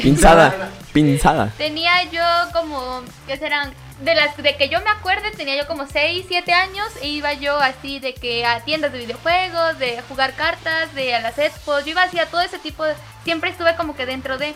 [0.00, 1.52] Pinzada, pinzada.
[1.58, 3.72] tenía yo como, ¿qué serán?
[4.00, 7.34] De las de que yo me acuerde, tenía yo como 6, 7 años e iba
[7.34, 11.84] yo así de que a tiendas de videojuegos, de jugar cartas, de a las expos,
[11.84, 12.94] yo iba así a todo ese tipo de...
[13.22, 14.54] Siempre estuve como que dentro de...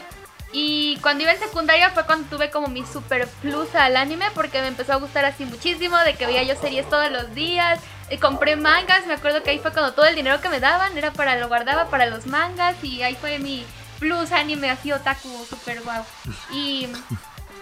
[0.52, 4.61] Y cuando iba en secundaria fue cuando tuve como mi super plus al anime porque
[4.61, 8.18] me empezó a gustar así muchísimo, de que veía yo series todos los días, eh,
[8.18, 11.12] compré mangas, me acuerdo que ahí fue cuando todo el dinero que me daban era
[11.12, 13.66] para, lo guardaba para los mangas y ahí fue mi
[13.98, 16.04] plus anime así otaku super guau.
[16.52, 16.88] Y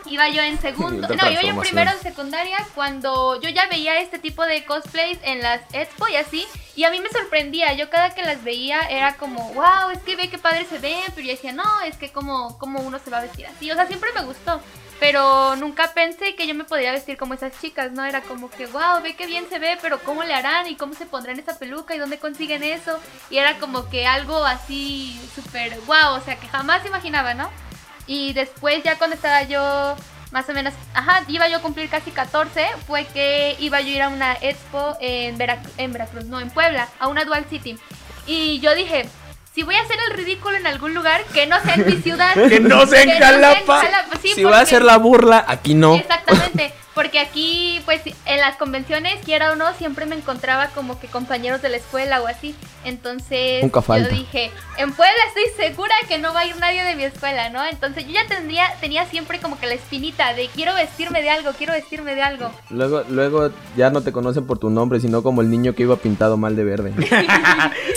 [0.06, 4.00] Iba yo en segundo, no, iba yo en primero en secundaria cuando yo ya veía
[4.00, 7.90] este tipo de cosplays en las expo y así, y a mí me sorprendía, yo
[7.90, 11.26] cada que las veía era como, wow, es que ve qué padre se ven, pero
[11.26, 13.86] yo decía, no, es que como, como uno se va a vestir así, o sea,
[13.86, 14.60] siempre me gustó,
[15.00, 18.04] pero nunca pensé que yo me podría vestir como esas chicas, ¿no?
[18.04, 20.66] Era como que, wow, ve qué bien se ve, pero ¿cómo le harán?
[20.66, 21.94] ¿Y cómo se pondrán esa peluca?
[21.94, 22.98] ¿Y dónde consiguen eso?
[23.30, 27.50] Y era como que algo así súper wow, o sea, que jamás imaginaba, ¿no?
[28.06, 29.96] Y después ya cuando estaba yo
[30.30, 33.90] más o menos, ajá, iba yo a cumplir casi 14, fue que iba yo a
[33.90, 37.78] ir a una expo en, Verac- en Veracruz, no, en Puebla, a una Dual City.
[38.26, 39.06] Y yo dije,
[39.54, 42.34] si voy a hacer el ridículo en algún lugar, que no sea en mi ciudad.
[42.48, 43.82] Que no sea en Que no sea en Jalapa.
[44.20, 45.94] Sí, si va a hacer la burla, aquí no.
[45.94, 51.08] Exactamente, porque aquí, pues, en las convenciones, quiera o no, siempre me encontraba como que
[51.08, 52.54] compañeros de la escuela o así.
[52.84, 54.08] Entonces, Nunca falta.
[54.08, 57.48] yo dije, en Puebla estoy segura que no va a ir nadie de mi escuela,
[57.50, 57.64] ¿no?
[57.64, 61.50] Entonces, yo ya tendría, tenía siempre como que la espinita de quiero vestirme de algo,
[61.56, 62.50] quiero vestirme de algo.
[62.70, 65.96] Luego, luego ya no te conocen por tu nombre, sino como el niño que iba
[65.96, 66.92] pintado mal de verde.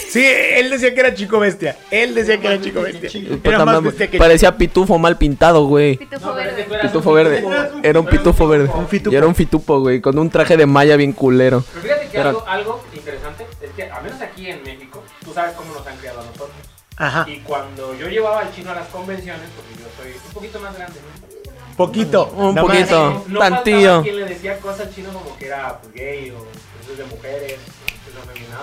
[0.09, 1.77] Sí, él decía que era chico bestia.
[1.91, 3.09] Él decía que era chico bestia.
[3.13, 5.97] Era Puta más madre, bestia que Parecía pitufo mal pintado, güey.
[5.97, 6.65] Pitufo verde.
[6.81, 7.43] Pitufo verde.
[7.83, 8.69] Era un pitufo verde.
[8.87, 9.13] Un fitupo.
[9.13, 11.63] Y era un fitupo, güey, con un traje de malla bien culero.
[11.73, 15.33] Pero fíjate que Pero- algo, algo interesante es que, al menos aquí en México, tú
[15.33, 16.49] sabes cómo nos han criado a nosotros.
[16.97, 17.25] Ajá.
[17.29, 20.75] Y cuando yo llevaba al chino a las convenciones, porque yo soy un poquito más
[20.75, 21.27] grande, ¿no?
[21.75, 22.25] Poquito.
[22.35, 22.63] Un más.
[22.63, 23.23] poquito.
[23.27, 24.01] No tantillo.
[24.01, 26.37] quien le decía cosas al chino como que era pues, gay o
[26.81, 27.59] cosas de mujeres.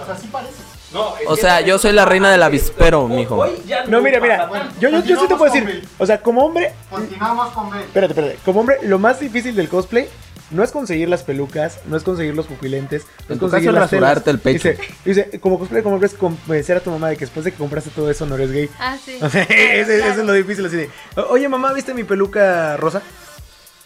[0.03, 0.63] O sea, sí parece.
[0.95, 3.45] No, es O sea, yo soy la reina del avispero, mijo.
[3.89, 4.49] No, mira, mira.
[4.81, 5.87] Yo, yo, yo sí te puedo decir.
[5.99, 6.73] O sea, como hombre.
[6.89, 7.81] Continuamos con B.
[7.81, 8.39] Espérate, espérate.
[8.45, 10.09] Como hombre, lo más difícil del cosplay
[10.51, 14.21] no es conseguir las pelucas, no es conseguir los pupilentes, no es conseguir las rasurarte
[14.21, 14.35] telas.
[14.37, 14.69] el pecho.
[14.69, 14.95] Dice,
[15.27, 17.59] dice, como cosplay, como hombre, es convencer a tu mamá de que después de que
[17.59, 18.71] compraste todo eso no eres gay.
[18.79, 19.19] Ah, sí.
[19.23, 22.77] O sea, ese- eso es lo difícil, así de, "O- oye mamá, ¿viste mi peluca
[22.77, 23.03] rosa?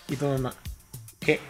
[0.09, 0.53] Y tu mamá,
[1.21, 1.41] ¿qué?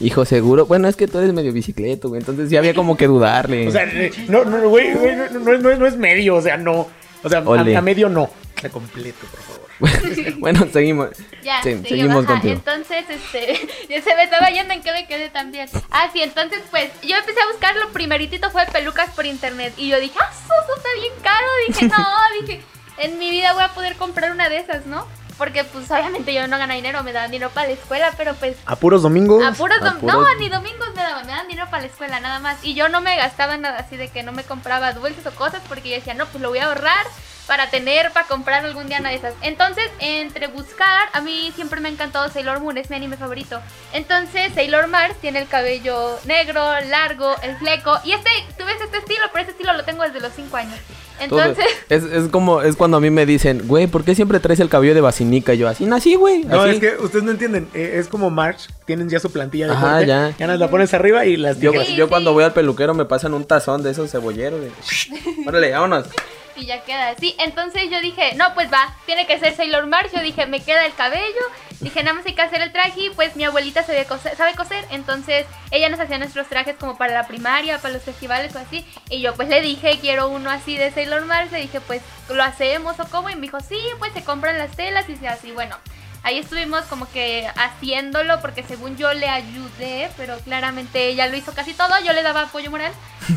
[0.00, 0.66] Hijo, seguro.
[0.66, 2.20] Bueno, es que tú eres medio bicicleto, güey.
[2.20, 3.68] Entonces sí había como que dudarle.
[3.68, 6.36] O sea, eh, no, no, güey, güey, no, no es- no es- no es medio,
[6.36, 6.88] o sea, no.
[7.22, 7.74] O sea, Ole.
[7.74, 8.28] a, a medio no.
[8.62, 9.64] A completo, por favor.
[10.38, 11.08] bueno, seguimos.
[11.42, 12.32] Ya, Sí, seguimos, seguimos ajá.
[12.34, 12.54] contigo.
[12.54, 15.68] Entonces, este, ya se me estaba yendo en que me quedé también.
[15.90, 19.72] Ah, sí, entonces, pues, yo empecé a buscar, lo primeritito fue pelucas por internet.
[19.76, 21.46] Y yo dije, ah, eso está bien caro.
[21.68, 22.62] Dije, no, dije,
[22.98, 25.06] en mi vida voy a poder comprar una de esas, ¿no?
[25.36, 28.56] Porque, pues, obviamente yo no gano dinero, me daban dinero para la escuela, pero pues,
[28.66, 29.42] A puros domingos.
[29.44, 31.88] a puros, a dom- puros- No, ni domingos me daban, me daban dinero para la
[31.88, 32.58] escuela, nada más.
[32.62, 35.60] Y yo no me gastaba nada así de que no me compraba dulces o cosas
[35.68, 37.06] porque yo decía, no, pues lo voy a ahorrar
[37.46, 39.34] para tener, para comprar algún día una de esas.
[39.42, 43.60] Entonces, entre buscar, a mí siempre me ha encantado Sailor Moon, es mi anime favorito.
[43.92, 47.98] Entonces, Sailor Mars tiene el cabello negro, largo, el fleco.
[48.04, 50.78] Y este, tú ves este estilo, pero este estilo lo tengo desde los 5 años.
[51.20, 54.58] Entonces, es, es como, es cuando a mí me dicen, güey, ¿por qué siempre traes
[54.60, 55.54] el cabello de basinica?
[55.54, 56.44] Y yo, así nací, güey.
[56.44, 56.70] No, así".
[56.72, 57.68] es que ustedes no entienden.
[57.74, 60.06] eh, es como March, tienen ya su plantilla de Ajá, corte.
[60.06, 60.34] ya.
[60.38, 61.72] Ya nos la pones arriba y las Yo.
[61.72, 62.08] Sí, yo sí.
[62.08, 64.60] cuando voy al peluquero me pasan un tazón de esos cebolleros.
[64.60, 64.72] De...
[65.46, 66.06] Órale, vámonos.
[66.56, 67.34] Y ya queda así.
[67.38, 70.12] Entonces yo dije, no, pues va, tiene que ser Sailor Mars.
[70.12, 71.40] Yo dije, me queda el cabello.
[71.80, 73.00] Dije, nada más hay que hacer el traje.
[73.00, 74.84] Y pues mi abuelita sabe coser, sabe coser.
[74.90, 78.86] Entonces ella nos hacía nuestros trajes como para la primaria, para los festivales o así.
[79.10, 81.52] Y yo pues le dije, quiero uno así de Sailor Mars.
[81.52, 83.30] Le dije, pues lo hacemos o cómo.
[83.30, 85.52] Y me dijo, sí, pues se compran las telas y se así.
[85.52, 85.76] Bueno.
[86.24, 91.52] Ahí estuvimos como que haciéndolo porque según yo le ayudé, pero claramente ella lo hizo
[91.52, 92.92] casi todo, yo le daba apoyo moral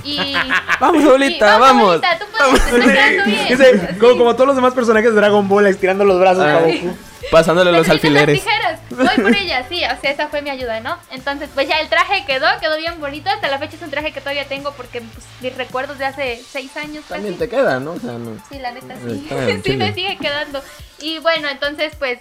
[0.05, 0.33] y...
[0.79, 1.83] Vamos, Sí, vamos.
[1.83, 3.47] abuelita, tú puedes, te está quedando bien.
[3.49, 3.99] Dice, Sí.
[3.99, 6.59] como, como todos los demás personajes de Dragon Ball estirando los brazos Ah.
[6.61, 6.97] para Goku.
[7.29, 8.41] Pasándole los las alfileres.
[8.41, 8.79] tijeras.
[8.89, 10.97] Voy por ella, sí, o sea, esa fue mi ayuda, ¿no?
[11.11, 13.29] Entonces, pues ya el traje quedó, quedó bien bonito.
[13.29, 16.41] Hasta la fecha es un traje que todavía tengo porque pues, mis recuerdos de hace
[16.49, 17.15] seis años casi.
[17.15, 17.91] También te queda, ¿no?
[17.91, 18.37] O sea, no.
[18.49, 19.27] Sí, la neta sí.
[19.65, 20.63] Sí, me sigue quedando.
[21.01, 22.19] Y bueno, entonces pues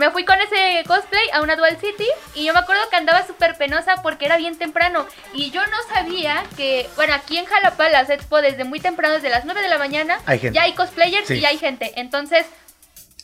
[0.00, 3.26] me fui con ese cosplay a una Dual City y yo me acuerdo que andaba
[3.26, 7.88] súper penosa porque era bien temprano y yo no sabía que, bueno, aquí en Jalapa
[7.90, 10.54] las expo desde muy temprano, desde las 9 de la mañana, Hay gente.
[10.56, 11.34] ya hay cosplayers Sí.
[11.34, 11.92] y ya hay gente.
[11.96, 12.46] Entonces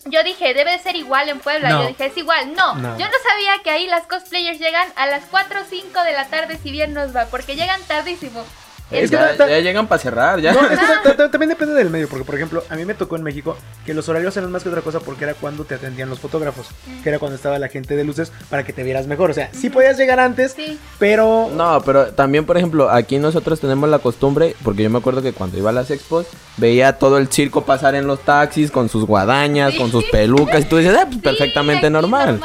[0.05, 1.71] yo dije, debe de ser igual en Puebla.
[1.71, 1.83] No.
[1.83, 2.55] Yo dije, es igual.
[2.55, 2.97] No, No.
[2.99, 6.27] yo no sabía que ahí las cosplayers llegan a las 4 o 5 de la
[6.27, 8.45] tarde si bien nos va, porque llegan tardísimo.
[8.90, 10.53] Es que ya, ta- ta- ya llegan para cerrar, ya.
[10.53, 12.85] No, es que ta- ta- ta- también depende del medio, porque por ejemplo, a mí
[12.85, 15.64] me tocó en México que los horarios eran más que otra cosa porque era cuando
[15.64, 16.68] te atendían los fotógrafos,
[17.03, 19.31] que era cuando estaba la gente de luces para que te vieras mejor.
[19.31, 20.79] O sea, sí podías llegar antes, Sí.
[20.99, 25.20] pero No, pero también, por ejemplo, aquí nosotros tenemos la costumbre, porque yo me acuerdo
[25.22, 28.88] que cuando iba a las expos, veía todo el circo pasar en los taxis con
[28.88, 29.79] sus guadañas, Sí.
[29.79, 32.40] con sus pelucas, y tú dices, ah, pues Sí, perfectamente normal.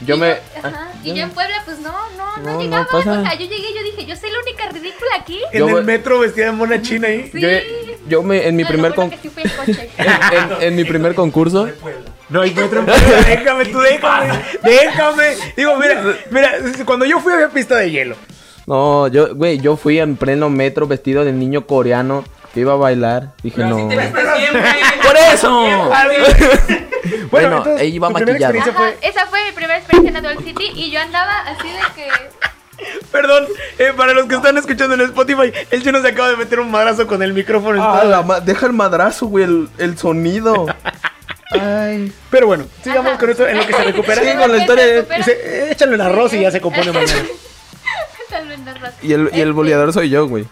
[0.00, 2.62] Y Yo me- ajá, ah, y yo en Puebla, pues no, no, no, No, no
[2.62, 2.86] llegaba.
[2.90, 3.12] pasa.
[3.20, 5.40] O sea, yo llegué y yo dije, yo soy la única ridícula aquí.
[5.52, 7.28] en Yo el metro vestida de mona china ahí.
[7.32, 7.40] Sí.
[7.40, 7.48] Yo,
[8.08, 9.90] yo me, en mi No, primer bueno con- en coche.
[9.98, 11.68] en, en- en mi primer concurso,
[12.28, 15.24] No hay metro en Puebla, déjame, tú déjame, déjame.
[15.56, 16.52] Digo, mira, mira,
[16.84, 18.16] cuando yo fui había pista de hielo.
[18.66, 22.24] No, yo, güey, yo fui en pleno metro vestido de niño coreano
[22.54, 23.32] que iba a bailar.
[23.42, 23.88] Dije, Pero no.
[23.88, 25.06] así te.
[25.06, 25.90] ¡Por eso!
[27.32, 28.58] Bueno, entonces, ella iba maquillada.
[28.60, 31.80] Ajá, fue- esa fue mi primera experiencia en Adult City y yo andaba así de
[31.96, 32.08] que...
[33.12, 33.46] Perdón,
[33.78, 36.70] eh, para los que están escuchando en Spotify, el chino se acaba de meter un
[36.70, 37.82] madrazo con el micrófono.
[37.82, 40.66] Ah, la ma- deja el madrazo, güey, el, el sonido.
[41.52, 42.12] Ay.
[42.30, 43.18] Pero bueno, sigamos Ajá.
[43.18, 44.22] con esto en lo que se recupera.
[44.22, 45.18] Sí, En con la historia de- recupera.
[45.18, 47.12] Dice, "Eh, échale el arroz y ya se compone mañana.
[49.02, 50.46] Y el, y el Este, boleador soy yo, güey.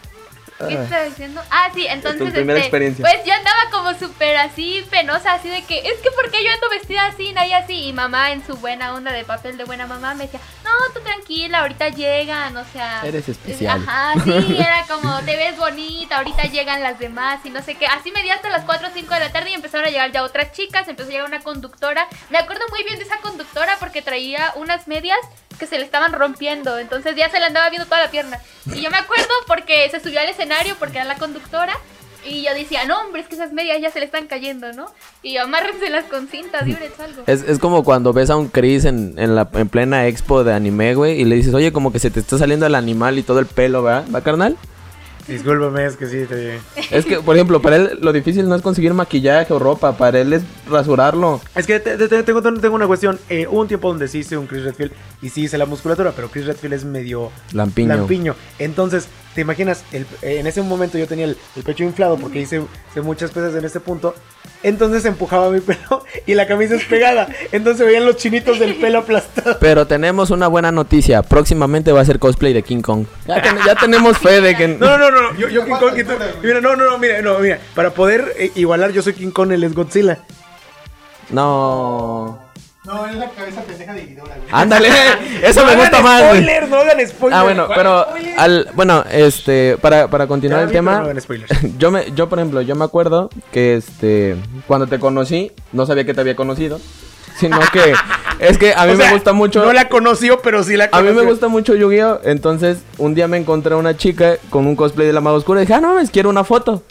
[0.68, 1.42] ¿Qué estaba diciendo?
[1.50, 2.20] Ah, sí, entonces.
[2.20, 3.02] Tu primera este, experiencia.
[3.02, 6.52] Pues yo andaba como súper así, penosa, así de que, es que ¿por qué yo
[6.52, 7.86] ando vestida así, nadie así?
[7.86, 11.00] Y mamá, en su buena onda de papel de buena mamá, me decía, no, tú
[11.00, 13.02] tranquila, ahorita llegan, o sea.
[13.04, 13.82] Eres especial.
[13.86, 17.86] Ajá, sí, era como, te ves bonita, ahorita llegan las demás y no sé qué.
[17.86, 20.12] Así me di hasta las 4 o 5 de la tarde y empezaron a llegar
[20.12, 22.06] ya otras chicas, empezó a llegar una conductora.
[22.28, 25.18] Me acuerdo muy bien de esa conductora porque traía unas medias
[25.60, 28.40] que se le estaban rompiendo, entonces ya se le andaba viendo toda la pierna.
[28.74, 31.74] Y yo me acuerdo porque se subió al escenario porque era la conductora
[32.24, 34.86] y yo decía, no hombre, es que esas medias ya se le están cayendo, ¿no?
[35.22, 37.22] Y yo, amárrenselas con cinta, dibles algo.
[37.26, 40.52] Es, es como cuando ves a un Chris en, en, la, en plena expo de
[40.52, 43.22] anime, güey, y le dices, oye, como que se te está saliendo el animal y
[43.22, 44.04] todo el pelo, ¿verdad?
[44.14, 44.56] ¿Va, carnal?
[45.28, 46.58] Discúlpame, es que sí, te...
[46.90, 50.20] Es que, por ejemplo, para él lo difícil no es conseguir maquillaje o ropa, para
[50.20, 51.40] él es rasurarlo.
[51.54, 53.18] Es que te- te- te- tengo, tengo una cuestión.
[53.28, 56.12] Eh, hubo un tiempo donde sí hice un Chris Redfield y sí hice la musculatura,
[56.16, 57.88] pero Chris Redfield es medio Lampiño.
[57.96, 58.34] lampiño.
[58.58, 59.84] Entonces, ¿te imaginas?
[59.92, 63.30] El- eh, en ese momento yo tenía el, el pecho inflado porque hice, hice muchas
[63.30, 64.14] pesas en este punto.
[64.62, 67.28] Entonces empujaba mi pelo y la camisa despegada.
[67.52, 69.56] Entonces veían los chinitos del pelo aplastados.
[69.60, 71.22] Pero tenemos una buena noticia.
[71.22, 73.06] Próximamente va a ser cosplay de King Kong.
[73.26, 74.68] Ya, ten- ya tenemos fe de que...
[74.68, 75.38] No, no, no, no.
[75.38, 75.98] Yo, yo King Kong.
[75.98, 77.58] y tú- Mira, no, no, no, mira, no, mira.
[77.74, 80.18] Para poder eh, igualar, yo soy King Kong, él es Godzilla.
[81.30, 82.39] No.
[82.84, 84.32] No, es la cabeza pendeja de güey.
[84.50, 84.88] Ándale,
[85.42, 86.42] eso No me gusta más, güey.
[86.42, 87.38] Spoiler, no hagan spoiler.
[87.38, 88.06] Ah, bueno, pero
[88.38, 91.50] al, bueno, este, para, para continuar Ya el tema, no hagan spoilers.
[91.78, 96.06] yo me, yo por ejemplo, yo me acuerdo que este, cuando te conocí, no sabía
[96.06, 96.80] que te había conocido,
[97.38, 97.92] sino que
[98.38, 100.84] es que a mí O sea, me gusta mucho, No la conoció, pero sí la
[100.84, 101.22] a mí conoció.
[101.22, 105.06] me gusta mucho Yu-Gi-Oh, entonces un día me encontré a una chica con un cosplay
[105.06, 106.82] de la maga oscura y dije, ah, no, mames, quiero una foto.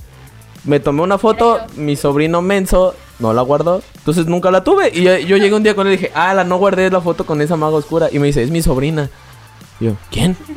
[0.65, 4.89] Me tomé una foto, mi sobrino menso no la guardó, entonces nunca la tuve.
[4.93, 7.01] Y yo, yo llegué un día con él y dije, ah, la no guardé la
[7.01, 8.07] foto con esa maga oscura.
[8.11, 9.09] Y me dice, es mi sobrina.
[9.79, 10.35] Y yo, ¿quién?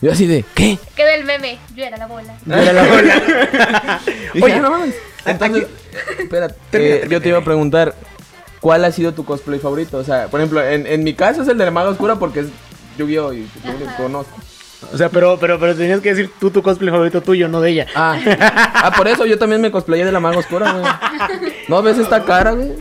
[0.00, 0.78] Yo así de, ¿qué?
[0.94, 2.32] Queda el meme, yo era la bola.
[2.46, 4.00] Era la bola.
[4.32, 4.94] Dije, Oye, "Ah, no mames.
[5.26, 5.66] Entonces,
[6.20, 7.96] espera, Termina, eh, yo te iba a preguntar,
[8.60, 9.98] ¿cuál ha sido tu cosplay favorito?
[9.98, 12.40] O sea, por ejemplo, en, en mi caso es el de la maga oscura porque
[12.40, 12.46] es
[12.96, 13.32] Yu-Gi-Oh!
[13.32, 14.36] y lo conozco.
[14.92, 17.70] O sea, pero, pero, pero tenías que decir tú tu cosplay favorito tuyo, no de
[17.70, 17.86] ella.
[17.94, 18.16] Ah,
[18.74, 21.52] ah, por eso yo también me cosplayé de la maga oscura, güey.
[21.68, 22.74] ¿No ves esta cara, güey?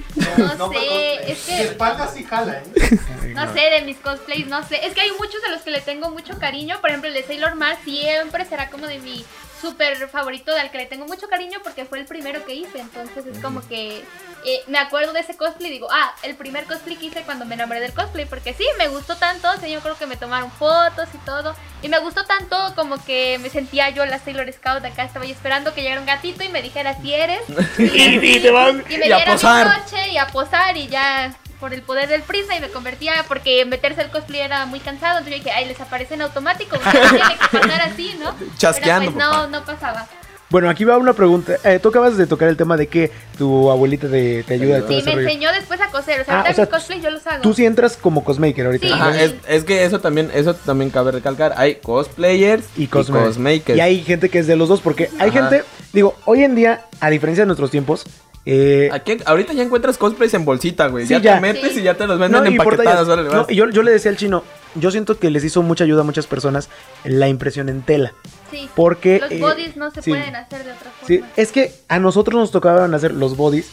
[0.57, 2.99] No sé, es que espalda sí jala, ¿eh?
[3.33, 4.85] No sé, de mis cosplays, no sé.
[4.85, 6.79] Es que hay muchos a los que le tengo mucho cariño.
[6.81, 9.25] Por ejemplo, el de Sailor Mars siempre será como de mi
[9.59, 12.79] súper favorito, al que le tengo mucho cariño porque fue el primero que hice.
[12.79, 14.03] Entonces es como que
[14.45, 17.45] eh, me acuerdo de ese cosplay y digo, ah, el primer cosplay que hice cuando
[17.45, 18.25] me enamoré del cosplay.
[18.25, 19.49] Porque sí, me gustó tanto.
[19.51, 21.55] O sea, yo creo que me tomaron fotos y todo.
[21.81, 25.03] Y me gustó tanto como que me sentía yo la Sailor Scout acá.
[25.03, 27.41] Estaba yo esperando que llegara un gatito y me dijera si eres.
[27.79, 29.81] Y, Y te vas- y me y a diera mi posar.
[29.83, 33.65] coche y a posar y ya por el poder del prisma y me convertía porque
[33.65, 37.09] meterse al cosplay era muy cansado entonces yo dije ay les aparece en automático tiene
[37.51, 40.07] que pasar así no Chasqueando, pero pues no no pasaba
[40.49, 41.57] Bueno, aquí va una pregunta.
[41.65, 44.79] Eh, tú acabas de tocar el tema de que tu abuelita te, te ayuda a
[44.79, 45.27] todo sí ese me rollo.
[45.27, 47.41] enseñó después a coser o sea Ah, ahorita o sea, mis cosplays yo los hago
[47.41, 48.87] Tú sí entras como cosmaker ahorita.
[48.87, 48.93] Sí.
[48.93, 48.95] ¿no?
[49.03, 51.53] Ajá, es, es que eso también, eso también cabe recalcar.
[51.57, 53.77] Hay cosplayers y y, cosma- cosmakers.
[53.77, 55.49] Y hay gente que es de los dos, porque hay Ajá.
[55.49, 58.05] gente, digo, hoy en día, a diferencia de nuestros tiempos,
[58.49, 61.05] eh, Aquí- ahorita ya encuentras cosplays en bolsita, güey.
[61.05, 61.35] Sí, ya, ya.
[61.35, 61.81] te metes Sí.
[61.81, 63.05] y ya te los venden no, empaquetados.
[63.07, 64.43] No, yo, yo le decía al chino,
[64.75, 66.69] yo siento que les hizo mucha ayuda a muchas personas
[67.03, 68.13] la impresión en tela.
[68.49, 70.11] sí Porque, los eh, bodies no se sí.
[70.11, 73.69] pueden hacer de otra forma Sí, es que a nosotros nos tocaban hacer los bodies,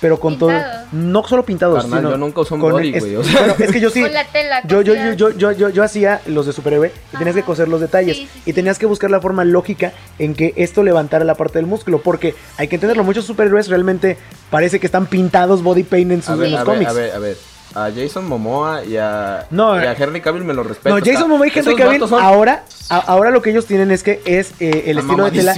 [0.00, 0.52] pero con todo,
[0.92, 3.38] no solo pintados, Carnal, sino yo nunca usé un con- body, es- güey, o sea.
[3.40, 5.14] bueno, es que yo sí, con la tela yo, yo, cosida.
[5.14, 8.28] yo, yo, yo, yo hacía los de superhéroe y tenías que coser los detalles Sí,
[8.32, 8.52] sí, y sí.
[8.52, 12.34] tenías que buscar la forma lógica en que esto levantara la parte del músculo, porque
[12.58, 14.18] hay que entenderlo, muchos superhéroes realmente
[14.50, 16.90] parece que están pintados body paint en, sus, A en ver, los a ver, cómics.
[16.90, 17.36] a ver, a ver.
[17.74, 20.96] A Jason Momoa y a, No, y a eh, Henry Cavill me lo respeto.
[20.98, 24.02] No, Jason Momoa y Henry Cavill son- ahora, a- ahora lo que ellos tienen es
[24.02, 25.54] que es eh, el estilo de tela.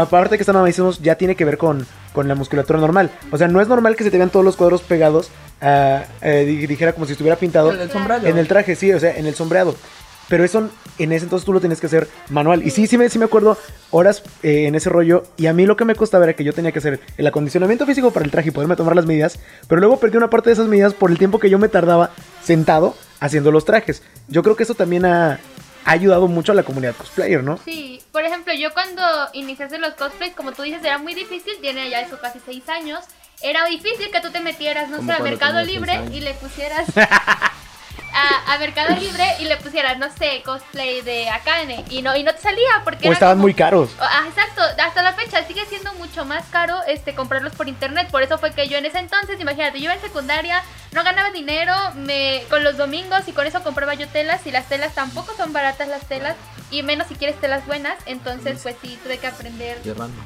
[0.00, 1.84] Aparte que están mamadísimos, ya tiene que ver con,
[2.16, 3.10] con la musculatura normal.
[3.30, 5.28] O sea, no es normal que se te vean todos los cuadros pegados,
[5.60, 8.26] ah, eh, di- dijera como si estuviera pintado El del sombreado.
[8.26, 9.76] en el traje, sí, o sea, en el sombreado.
[10.28, 12.66] pero eso en ese entonces tú lo tenías que hacer manual.
[12.66, 13.56] Y sí, sí me, sí me acuerdo
[13.92, 15.22] horas eh, en ese rollo.
[15.36, 17.84] Y a mí lo que me costaba era que yo tenía que hacer el acondicionamiento
[17.86, 19.38] físico para el traje y poderme tomar las medidas.
[19.68, 22.10] Pero luego perdí una parte de esas medidas por el tiempo que yo me tardaba
[22.42, 24.02] sentado haciendo los trajes.
[24.28, 25.38] Yo creo que eso también ha,
[25.86, 27.58] ha ayudado mucho a la comunidad cosplayer, ¿no?
[27.64, 29.02] Sí, por ejemplo, yo cuando
[29.34, 33.04] iniciaste los cosplays, como tú dices, era muy difícil, tiene ya eso casi seis años.
[33.40, 36.86] Era difícil que tú te metieras, no sé, a Mercado Libre y le pusieras
[38.16, 41.84] a, a Mercado Libre y le pusieras, no sé, cosplay de Akane.
[41.90, 43.90] Y no y no te salía porque O estaban como- muy caros.
[44.00, 48.22] Ah, exacto, hasta la fecha sigue siendo mucho más caro este comprarlos por internet, por
[48.22, 51.74] eso fue que yo en ese entonces, imagínate, yo iba en secundaria, no ganaba dinero,
[51.94, 55.52] me con los domingos y con eso compraba yo telas y las telas tampoco son
[55.52, 56.36] baratas las telas
[56.70, 59.78] y menos si quieres telas buenas, entonces pues sí tuve que aprender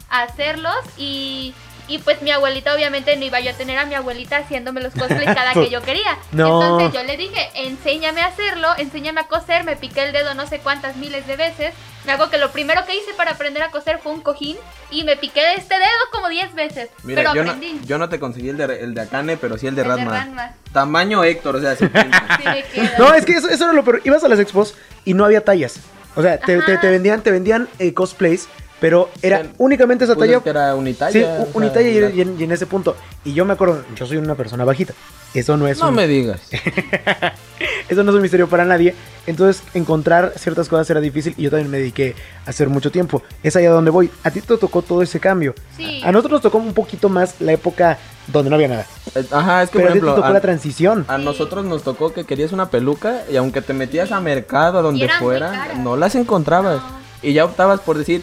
[0.09, 1.55] a hacerlos y
[1.91, 4.95] y pues mi abuelita obviamente no iba yo a tener a mi abuelita haciéndome los
[4.95, 6.17] cosplays cada que yo quería.
[6.33, 6.63] No.
[6.63, 10.47] Entonces yo le dije, enséñame a hacerlo, enséñame a coser, me piqué el dedo no
[10.47, 11.75] sé cuántas miles de veces.
[12.07, 14.57] Me hago que lo primero que hice para aprender a coser fue un cojín
[14.91, 16.89] y me piqué de este dedo como 10 veces.
[17.03, 17.81] Mira, pero yo no, aprendí.
[17.85, 19.95] yo no te conseguí el de, el de Akane, pero sí el de El de
[19.97, 20.15] Ratman.
[20.15, 20.55] Ranma.
[20.73, 21.77] Tamaño Héctor, o sea.
[21.77, 22.09] Sí me.
[22.99, 24.01] No, es que eso, eso era lo peor.
[24.05, 24.75] Ibas a las expos
[25.05, 25.79] y no había tallas.
[26.17, 28.49] O sea, te, te- te vendían, te vendían eh, cosplays,
[28.81, 29.51] pero era Sí.
[29.59, 30.43] únicamente esa Pues talla.
[30.43, 31.13] que era unitalla.
[31.13, 32.97] Sí, o sea, unitalla y, en, y en ese punto.
[33.25, 34.95] Y yo me acuerdo, yo soy una persona bajita.
[35.35, 36.41] Eso no es No un, me digas.
[37.89, 38.95] eso no es un misterio para nadie.
[39.27, 42.17] Entonces, encontrar ciertas cosas era difícil y yo también me dediqué
[42.47, 43.23] a hacer mucho tiempo.
[43.43, 44.11] Es allá donde voy.
[44.25, 45.55] A ti te tocó todo ese cambio.
[45.77, 46.01] Sí.
[46.05, 48.87] A nosotros nos tocó un poquito más la época donde no había nada.
[49.15, 51.05] Eh, Ajá, es que Pero por a ti te ejemplo, tocó a, la transición.
[51.09, 54.83] a nosotros nos tocó que querías una peluca y aunque te metías a mercado, a
[54.83, 56.79] donde fuera, no las encontrabas.
[56.81, 57.01] No.
[57.23, 58.23] Y ya optabas por decir,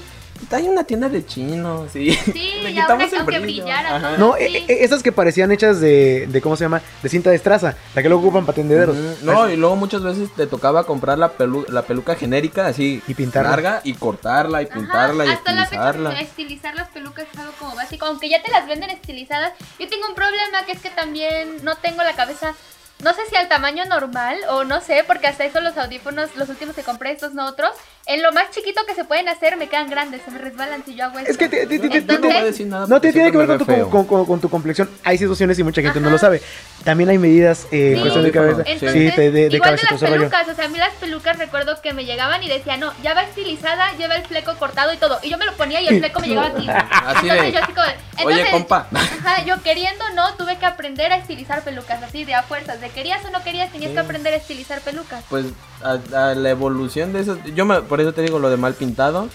[0.52, 2.13] hay una tienda de chinos, sí.
[2.13, 3.41] Sí, Le quitamos el brillo.
[3.41, 4.00] brillara.
[4.00, 4.43] Todo, No, sí.
[4.43, 6.82] e- e- esas que parecían hechas de, de, ¿cómo se llama?
[7.04, 8.95] De cinta de estraza, la que luego ocupan para tendederos.
[9.23, 13.13] No, y luego muchas veces te tocaba comprar la, pelu- la peluca genérica así Y
[13.13, 13.50] pintarla.
[13.52, 16.19] larga y cortarla y Ajá, pintarla y hasta la fecha estilizarla.
[16.21, 19.54] estilizar las pelucas es algo como básico, aunque ya te las venden estilizadas.
[19.80, 22.54] Yo tengo un problema que es que también no tengo la cabeza,
[23.03, 26.49] no sé si al tamaño normal o no sé, porque hasta eso los audífonos, los
[26.49, 27.71] últimos que compré, estos no otros,
[28.07, 30.95] en lo más chiquito que se pueden hacer me quedan grandes, se me resbalan si
[30.95, 31.29] yo hago eso.
[31.29, 33.57] Es que te- te- te- no Entonces- nada No porque te tiene que ver con
[33.60, 34.89] tu, con, con- con tu complexión.
[35.03, 36.41] Hay situaciones y mucha gente no lo sabe.
[36.83, 38.01] También hay medidas eh, Sí.
[38.01, 38.61] cuestión de cabeza.
[38.65, 40.13] Entonces, sí, de, de, de igual cabeza, de las rollo.
[40.29, 43.13] pelucas, o sea, a mí las pelucas recuerdo que me llegaban y decía, no, ya
[43.13, 45.19] va estilizada, lleva el fleco cortado y todo.
[45.21, 46.67] Y yo me lo ponía y el fleco me llegaba aquí.
[46.91, 47.87] Así entonces de, yo así como,
[48.27, 48.87] Oye, entonces, compa.
[48.93, 52.79] Ajá, yo queriendo no, tuve que aprender a estilizar pelucas, así de a fuerzas.
[52.79, 55.23] De querías o no querías, tenías que aprender a estilizar pelucas.
[55.29, 55.47] Pues
[55.83, 55.97] a,
[56.31, 59.27] a la evolución de eso, yo me, por eso te digo lo de mal pintado.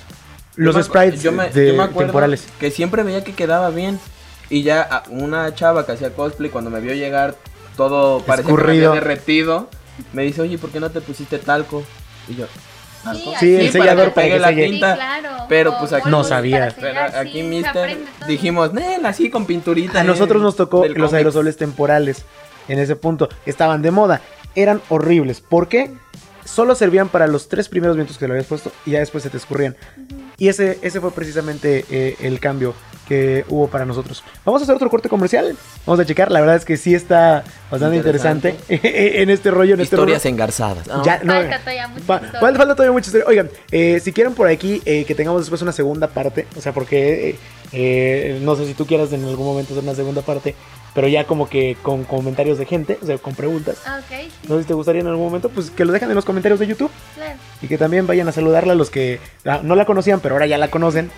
[0.57, 2.47] Los Yo me- sprites yo me- de- yo me acuerdo temporales.
[2.61, 3.99] Que siempre veía que quedaba bien.
[4.53, 7.37] Y ya una chava que hacía cosplay, cuando me vio llegar
[7.75, 8.91] todo parecía que me Escurrido.
[8.91, 9.71] había derretido,
[10.13, 11.83] me dice, oye, ¿por qué no te pusiste talco?
[12.29, 12.45] Y yo,
[13.03, 13.33] ¿talco?
[13.41, 14.93] Sí, el sellador para que para pegue que la tinta.
[14.93, 15.47] Sí, claro.
[15.49, 16.75] Pero, pues, aquí- No sabía.
[16.79, 20.01] Pero aquí, sí, mister, dijimos, Nel, así con pinturita.
[20.01, 21.15] A eh, nosotros nos tocó los cómics".
[21.15, 22.25] aerosoles temporales
[22.69, 23.31] en ese punto.
[23.47, 24.21] Estaban de moda.
[24.55, 25.41] Eran horribles.
[25.41, 25.93] ¿Por qué?
[26.45, 29.31] Solo servían para los tres primeros vientos que le habías puesto y ya después se
[29.31, 29.77] te escurrían.
[30.37, 32.75] Y ese, ese fue precisamente eh, el cambio
[33.13, 34.23] que hubo para nosotros.
[34.45, 35.57] Vamos a hacer otro corte comercial.
[35.87, 36.31] Vamos a checar.
[36.31, 40.31] La verdad es que sí está bastante interesante, en este rollo, en este Historias rollo.
[40.35, 40.89] engarzadas.
[40.89, 42.41] Ah, Ya, no, Falta todavía mucha Fa- historia.
[42.41, 43.27] falta, falta todavía mucha historia.
[43.29, 46.73] Oigan, eh, si quieren por aquí eh, que tengamos después una segunda parte, o sea,
[46.73, 47.37] porque eh,
[47.73, 50.55] eh, no sé si tú quieras en algún momento hacer una segunda parte,
[50.95, 53.77] pero ya como que con comentarios de gente, o sea, con preguntas.
[53.87, 56.09] Ah, ok, sí, No sé si te gustaría en algún momento, pues que lo dejen
[56.11, 57.39] en los comentarios de YouTube claro.
[57.63, 60.47] y que también vayan a saludarla a los que ah, no la conocían, pero ahora
[60.47, 61.11] ya la conocen.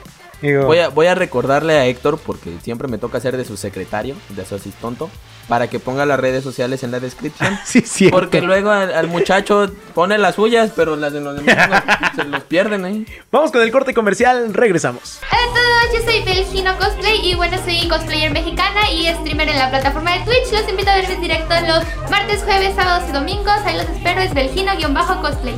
[0.42, 3.56] Digo, Voy a, voy a recordarle a Héctor, porque siempre me toca ser de su
[3.56, 5.10] secretario, de su asistonto,
[5.48, 7.58] para que ponga las redes sociales en la descripción.
[7.64, 8.08] Sí, sí.
[8.08, 11.82] Porque luego al, al muchacho pone las suyas, pero las de los demás
[12.16, 13.06] se los pierden ahí.
[13.30, 15.20] Vamos con el corte comercial, regresamos.
[15.30, 19.58] Hola a todos, yo soy Belgino Cosplay y bueno, soy cosplayer mexicana y streamer en
[19.58, 20.52] la plataforma de Twitch.
[20.52, 23.54] Los invito a ver mis directos los martes, jueves, sábados y domingos.
[23.64, 25.54] Ahí los espero, es Belgino-cosplay.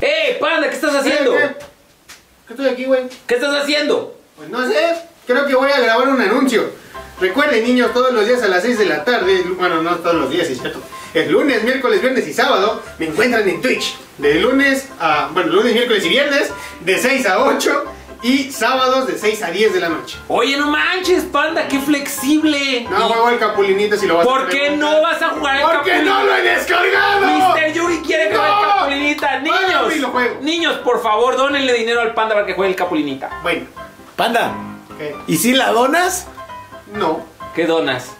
[0.00, 0.68] ¡Eh, panda!
[0.68, 1.32] ¿Qué estás haciendo?
[2.46, 3.04] ¿Qué estoy aquí, güey?
[3.26, 4.16] ¿Qué estás haciendo?
[4.36, 6.70] Pues no sé, creo que voy a grabar un anuncio.
[7.20, 10.30] Recuerden, niños, todos los días a las 6 de la tarde, bueno, no todos los
[10.30, 10.80] días, es cierto.
[11.14, 13.96] El lunes, miércoles, viernes y sábado me encuentran en Twitch.
[14.18, 16.50] De lunes a, bueno, lunes, miércoles y viernes,
[16.80, 17.84] de 6 a 8
[18.22, 20.16] y sábados de 6 a 10 de la noche.
[20.28, 22.86] Oye, no manches, panda, qué flexible.
[22.88, 25.62] No juego el Capulinita si lo vas a ¿Por qué no vas a jugar el
[25.62, 26.04] ¡Porque Capulinita?
[26.18, 27.26] no lo he descargado!
[27.26, 28.74] Mister Yuri quiere jugar el ¡No!
[28.74, 29.26] Capulinita.
[29.26, 30.36] Págame y lo Niños, juego.
[30.42, 33.40] niños, por favor, dónenle dinero al panda para que juegue el Capulinita.
[33.42, 33.66] Bueno,
[34.16, 34.54] Panda,
[34.98, 35.14] ¿qué?
[35.26, 36.26] ¿y si la donas?
[36.94, 37.24] No.
[37.54, 38.12] ¿Qué donas?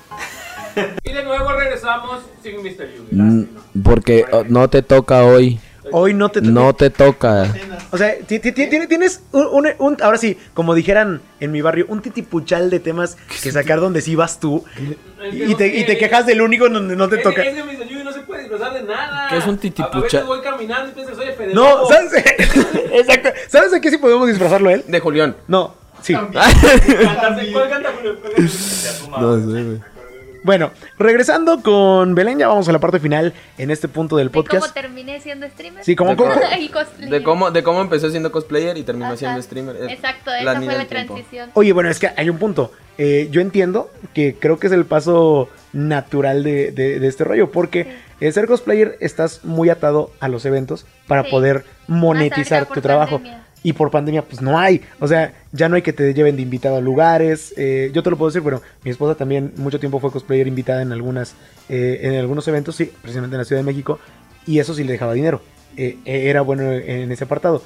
[1.04, 2.88] y de nuevo regresamos sin Mr.
[2.92, 3.08] Yuri.
[3.12, 3.44] Mm,
[3.84, 5.60] Porque oh, no te toca hoy.
[5.90, 6.52] Hoy no te toca.
[6.52, 7.52] No te toca.
[7.90, 11.50] O sea, ti- ti- ti- ti- tienes un, un- un- ahora sí, como dijeran en
[11.50, 14.64] mi barrio, un titipuchal de temas que sacar donde sí vas tú
[15.32, 17.42] y te, y te quejas del único en donde no te toca.
[17.42, 19.28] Es que dice, "Yuyu, no se puede disfrazar de nada.
[19.28, 19.96] ¿Qué es un A- titipucha?
[19.98, 21.86] A veces voy caminando y pienso que soy el Fede No.
[21.88, 22.12] ¿sabes?
[22.92, 23.30] Exacto.
[23.48, 24.84] ¿Sabes de qué sí podemos disfrazarlo él?
[24.86, 25.36] De Julián.
[25.48, 26.14] No, sí.
[26.32, 26.44] Canta-
[27.52, 28.16] ¿Cuál canta Julio?
[29.18, 29.80] No sé, güey.
[30.44, 34.32] Bueno, regresando con Belén, ya vamos a la parte final en este punto del De
[34.32, 34.74] cómo podcast.
[34.74, 35.84] terminé siendo streamer.
[35.84, 37.10] Sí, como De cómo- Y cosplayer.
[37.10, 39.16] De cómo, de cómo empezó siendo cosplayer y terminó Ajá.
[39.16, 39.76] siendo streamer.
[39.76, 41.14] Eh, Exacto, la esa fue la tiempo.
[41.14, 41.50] transición.
[41.54, 42.72] Oye, bueno, es que hay un punto.
[42.98, 47.50] Eh, yo entiendo que creo que es el paso natural de, de- de este rollo,
[47.52, 51.30] porque el ser cosplayer estás muy atado a los eventos para Sí.
[51.30, 53.16] poder monetizar tu trabajo.
[53.18, 53.46] pandemia.
[53.62, 54.80] Y por pandemia, pues no hay.
[54.98, 57.54] O sea, ya no hay que te lleven de invitado a lugares.
[57.56, 60.82] Eh, yo te lo puedo decir, bueno, mi esposa también mucho tiempo fue cosplayer invitada
[60.82, 61.34] en algunas,
[61.68, 64.00] eh, en algunos eventos, sí, precisamente en la Ciudad de México.
[64.46, 65.40] Y eso sí le dejaba dinero.
[65.76, 67.62] Eh, eh, era bueno en ese apartado.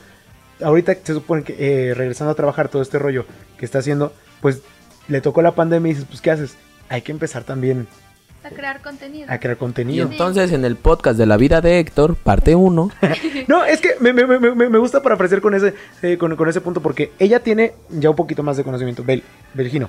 [0.62, 3.26] Ahorita se supone que eh, regresando a trabajar todo este rollo
[3.58, 4.62] que está haciendo, pues
[5.08, 6.56] le tocó la pandemia y dices, pues ¿qué haces?
[6.88, 7.88] Hay que empezar también
[8.46, 9.26] A crear contenido.
[9.30, 10.08] a crear Y contenido.
[10.10, 12.90] entonces en el podcast de la vida de Héctor, parte 1,
[13.48, 16.34] No, es que me, me- me- me- me gusta para aparecer con ese, eh, con,
[16.36, 19.22] con ese punto porque ella tiene ya un poquito más de conocimiento, Bel,
[19.54, 19.88] Belgino.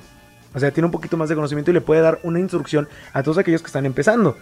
[0.56, 3.22] O sea, tiene un poquito más de conocimiento y le puede dar una instrucción a
[3.22, 4.38] todos aquellos que están empezando.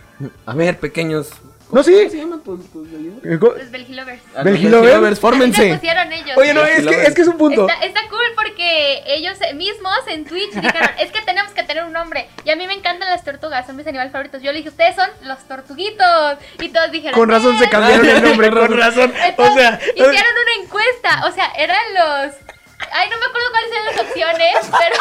[0.46, 1.30] a ver, pequeños.
[1.72, 1.94] No, sí.
[1.94, 5.20] ¿Cómo se llaman tus, tus Los Belgilovers.
[5.20, 5.74] Fórmense.
[5.74, 6.38] pusieron ellos.
[6.38, 7.68] Oye, no, es que, es que es un punto.
[7.68, 11.94] Está, está cool porque ellos mismos en Twitch dijeron, es que tenemos que tener un
[11.94, 12.28] nombre.
[12.44, 14.42] Y a mí me encantan las tortugas, son mis animales favoritos.
[14.42, 16.38] Yo le dije, ustedes son los tortuguitos.
[16.60, 19.12] Y todos dijeron, Con razón se cambiaron el nombre, con razón.
[19.38, 21.28] O sea, hicieron una encuesta.
[21.28, 22.55] O sea, eran los...
[22.92, 24.96] Ay, no me acuerdo cuáles eran las opciones, pero...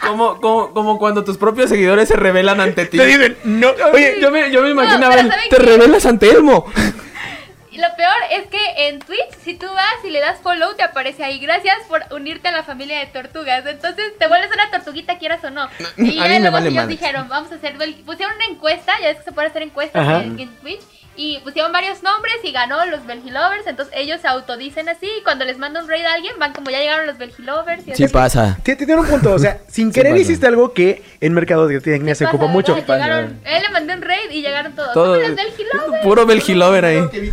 [0.00, 2.96] Como, como, como cuando tus propios seguidores se revelan ante ti.
[2.96, 5.62] te dicen, no, oye, yo me, yo me imaginaba, pero el, ¿saben te qué?
[5.62, 6.64] revelas ante Elmo.
[7.70, 10.82] Y lo peor es que en Twitch, si tú vas y le das follow, te
[10.82, 11.38] aparece ahí.
[11.38, 13.64] Gracias por unirte a la familia de tortugas.
[13.66, 15.68] Entonces te vuelves una tortuguita, quieras o no.
[15.96, 17.76] Y a ya mí me luego vale ellos dijeron, vamos a hacer.
[18.04, 20.80] Pusieron una encuesta, ya ves que se puede hacer encuestas en Twitch.
[21.16, 23.66] Y pusieron varios nombres y ganó los Belgilovers.
[23.66, 25.06] Entonces ellos se autodicen así.
[25.18, 27.82] Y cuando les manda un raid a alguien, van como ya llegaron los Belgilovers.
[27.86, 28.12] Y Sí así.
[28.12, 28.56] pasa.
[28.62, 29.32] ti- ti- tiene un punto.
[29.34, 30.22] O sea, sin querer pasa.
[30.22, 32.74] hiciste algo que en mercadotecnia se Pasa, ocupa mucho.
[32.74, 32.96] ¿verdad?
[32.96, 34.92] Llegaron, él le mandó un raid y llegaron todos.
[34.94, 36.02] Todo, los Belgilovers.
[36.02, 37.00] puro Belgilover ahí.
[37.00, 37.32] De.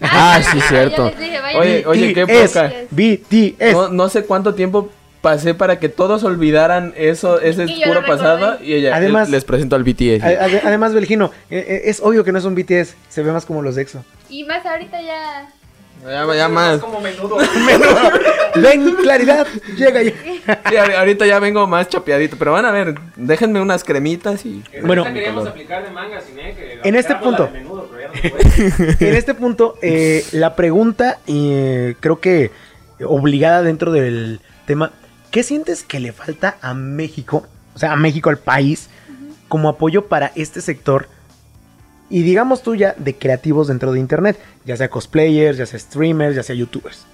[0.00, 1.10] Ah, sí, cierto.
[1.18, 1.38] dije.
[1.56, 2.72] Oye, oye, qué poca.
[2.90, 3.72] BTS.
[3.72, 4.90] No, no sé cuánto tiempo
[5.24, 8.58] pasé para que todos olvidaran eso, ese puro pasado.
[8.62, 10.22] Y ella Además- él- les presento al BTS.
[10.22, 13.46] A- Además, Belgino, eh, eh, es obvio que no es un BTS, se ve más
[13.46, 14.04] como los EXO.
[14.28, 15.48] Y más ahorita ya.
[16.06, 16.80] Ya, ya más.
[16.80, 17.38] como menudo.
[18.56, 19.46] Ven, claridad,
[19.78, 20.12] llega ya.
[20.68, 22.36] Sí, ahorita ya vengo más chapeadito.
[22.38, 24.62] Pero van a ver, déjenme unas cremitas y.
[24.82, 25.02] Bueno.
[25.02, 27.48] Ahorita queríamos aplicar de manga sin eh, que En este punto.
[27.50, 27.88] menudo.
[29.00, 32.50] En este punto, eh, la pregunta, eh, creo que
[33.04, 34.92] obligada dentro del tema,
[35.34, 38.88] ¿qué sientes que le falta a México, o sea, a México, al país,
[39.48, 41.08] como apoyo para este sector?
[42.08, 46.36] Y digamos tú ya de creativos dentro de Internet, ya sea cosplayers, ya sea streamers,
[46.36, 47.04] ya sea youtubers.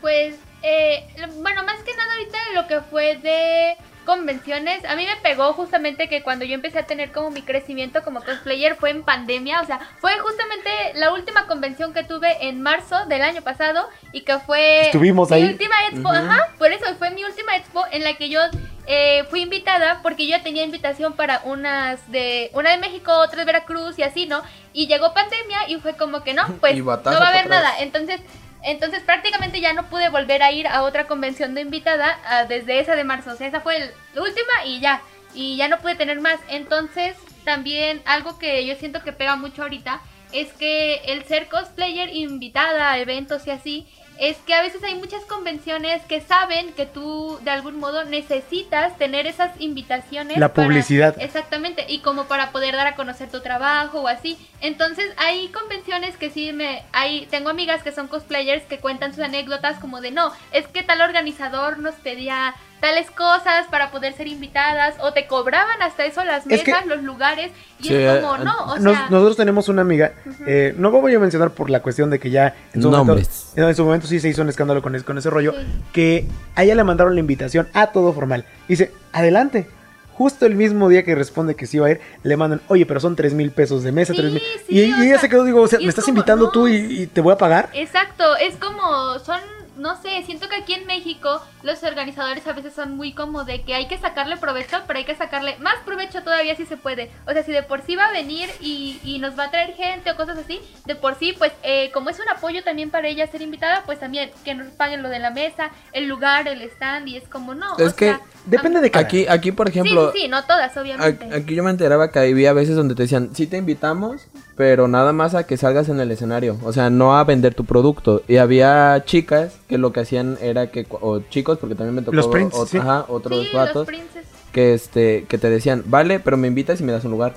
[0.00, 1.08] Pues, eh,
[1.42, 6.08] bueno, más que nada ahorita lo que fue de convenciones, a mí me pegó justamente
[6.08, 9.66] que cuando yo empecé a tener como mi crecimiento como cosplayer fue en pandemia, o
[9.66, 14.38] sea, fue justamente la última convención que tuve en marzo del año pasado y que
[14.38, 15.44] fue Estuvimos mi ahí.
[15.44, 18.40] última expo, ajá, por eso fue mi última expo en la que yo
[18.86, 23.40] eh, fui invitada porque yo ya tenía invitación para unas de una de México, otra
[23.40, 24.42] de Veracruz y así, ¿no?
[24.72, 27.78] Y llegó pandemia y fue como que no, pues no va a haber nada.
[27.80, 28.20] Entonces,
[28.64, 32.80] entonces prácticamente ya no pude volver a ir a otra convención de invitada ah, desde
[32.80, 33.32] esa de marzo.
[33.32, 35.02] O sea, esa fue la última y ya.
[35.34, 36.40] Y ya no pude tener más.
[36.48, 40.00] Entonces, también algo que yo siento que pega mucho ahorita
[40.32, 43.86] es que el ser cosplayer invitada a eventos y así,
[44.18, 48.96] es que a veces hay muchas convenciones que saben que tú de algún modo necesitas
[48.96, 50.36] tener esas invitaciones.
[50.38, 51.16] La para- publicidad.
[51.20, 54.38] exactamente, y como para poder dar a conocer tu trabajo o así.
[54.60, 56.84] Entonces hay convenciones que sí me...
[56.92, 60.82] Hay, tengo amigas que son cosplayers que cuentan sus anécdotas como de no, es que
[60.82, 62.54] tal organizador nos pedía
[62.84, 66.84] tales cosas para poder ser invitadas o te cobraban hasta eso las Es que- mesas,
[66.86, 69.06] los lugares y Sí, es como eh, no, o Nos- sea...
[69.08, 70.12] nosotros tenemos una amiga,
[70.46, 73.52] eh, no voy a mencionar por la cuestión de que ya en su, momento, Nombres.
[73.56, 75.58] no, en su momento sí se hizo un escándalo con, con ese rollo, Sí.
[75.94, 76.26] que
[76.56, 78.44] a ella le mandaron la invitación a todo formal.
[78.68, 79.66] Dice, adelante.
[80.12, 83.00] Justo el mismo día que responde que sí va a ir, le mandan, oye, pero
[83.00, 84.42] son tres mil pesos de mesa, Sí, tres mil.
[84.42, 86.44] sí, y, y ella sea, se quedó, digo, o sea, ¿me es estás como, invitando
[86.44, 87.68] no, tú y, y te voy a pagar?
[87.72, 89.40] Exacto, es como son
[89.76, 93.62] no sé, siento que aquí en México los organizadores a veces son muy como de
[93.62, 97.10] que hay que sacarle provecho, pero hay que sacarle más provecho todavía si se puede.
[97.26, 99.74] O sea, si de por sí va a venir y, y nos va a traer
[99.74, 103.08] gente o cosas así, de por sí, pues eh, como es un apoyo también para
[103.08, 106.62] ella ser invitada, pues también que nos paguen lo de la mesa, el lugar, el
[106.62, 107.76] stand, y es como no.
[107.78, 109.04] Es o que sea, Depende de cada.
[109.04, 111.34] Aquí, aquí por ejemplo, sí, sí, no todas, obviamente.
[111.34, 114.26] aquí yo me enteraba que había veces donde te decían, sí te invitamos,
[114.56, 117.64] pero nada más a que salgas en el escenario, o sea, no a vender tu
[117.64, 118.22] producto.
[118.28, 122.16] Y había chicas que lo que hacían era que, o chicos, porque también me tocó
[122.16, 122.78] Los sí.
[122.78, 124.24] ajá, otros sí, los vatos, princes.
[124.52, 127.34] que este, que te decían, vale, pero me invitas y me das un lugar.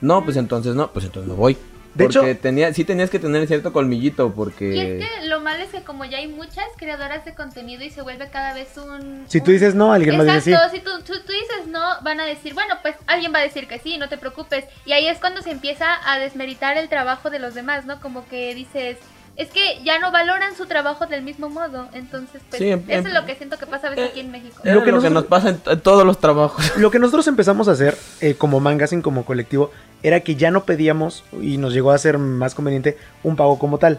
[0.00, 1.56] No, pues entonces no, pues entonces no voy.
[1.94, 4.74] De porque hecho- tenía, sí tenías que tener cierto colmillito, porque...
[4.76, 7.90] Y es que lo malo es que como ya hay muchas creadoras de contenido y
[7.90, 9.24] se vuelve cada vez un...
[9.26, 10.52] Si tú dices no, alguien más dice sí.
[10.52, 13.42] Exacto, si tú, tú, tú dices no, van a decir, bueno, pues alguien va a
[13.42, 14.64] decir que sí, no te preocupes.
[14.84, 18.00] Y ahí es cuando se empieza a desmeritar el trabajo de los demás, ¿no?
[18.00, 18.96] Como que dices,
[19.36, 21.88] es que ya no valoran su trabajo del mismo modo.
[21.92, 24.20] Entonces, pues, Sí, em- eso em- es lo que siento que pasa a veces aquí
[24.20, 24.60] en México.
[24.62, 26.76] Lo lo que que, nosotros- nos pasa en, en todos los trabajos.
[26.76, 29.72] Lo que nosotros empezamos a hacer eh, como Mangasin, como colectivo,
[30.02, 33.78] era que ya no pedíamos, y nos llegó a ser más conveniente, un pago como
[33.78, 33.98] tal.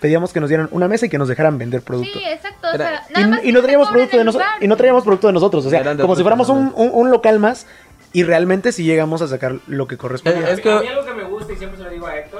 [0.00, 2.18] Pedíamos que nos dieran una mesa y que nos dejaran vender producto.
[2.18, 2.68] Sí, exacto.
[2.68, 4.48] o Era- sea, y, nada más y no traíamos producto de lugar.
[4.60, 6.92] y no traíamos producto de nosotros o sea como si fuéramos un, personas.
[6.94, 7.66] un- un local más
[8.14, 11.04] y realmente si llegamos a sacar lo que correspondía Eh, es que- A mí algo
[11.04, 12.39] que me gusta y siempre se lo digo a Héctor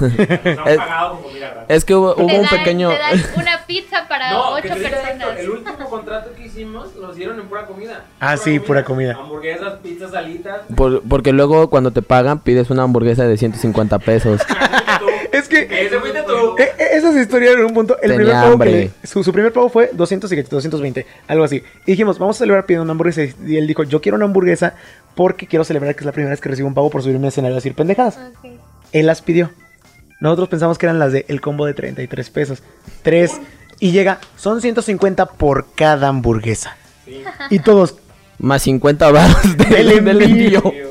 [1.68, 2.90] Es- que hubo, hubo Te un pequeño...
[2.90, 5.38] Te dan una pizza para No, ocho personas.
[5.38, 8.04] El último contrato que hicimos nos dieron en pura comida.
[8.20, 9.14] Ah, sí, pura comida.
[9.14, 10.60] Hamburguesas, pizzas, alitas.
[10.74, 14.40] Por- porque luego cuando te pagan pides una hamburguesa de 150 pesos.
[15.32, 16.56] es que Ese fuiste tú.
[16.58, 18.70] eh, eh, esas historias en un punto el Tenía primer pago hambre.
[18.70, 22.18] que le- su, su primer pago fue 200 y que 220 algo así y dijimos
[22.18, 24.74] vamos a celebrar pidiendo una hamburguesa y él dijo yo quiero una hamburguesa
[25.14, 27.28] porque quiero celebrar que es la primera vez que recibo un pago por subirme a
[27.28, 28.18] escenario a decir pendejadas
[28.92, 29.50] él las pidió.
[30.20, 32.62] Nosotros pensamos que eran las de el combo de 33 pesos.
[33.02, 33.40] 3.
[33.80, 36.76] Y llega, son 150 por cada hamburguesa.
[37.50, 37.96] Y todos,
[38.38, 40.62] Más 50 baros del, Del del envío.
[40.64, 40.88] envío.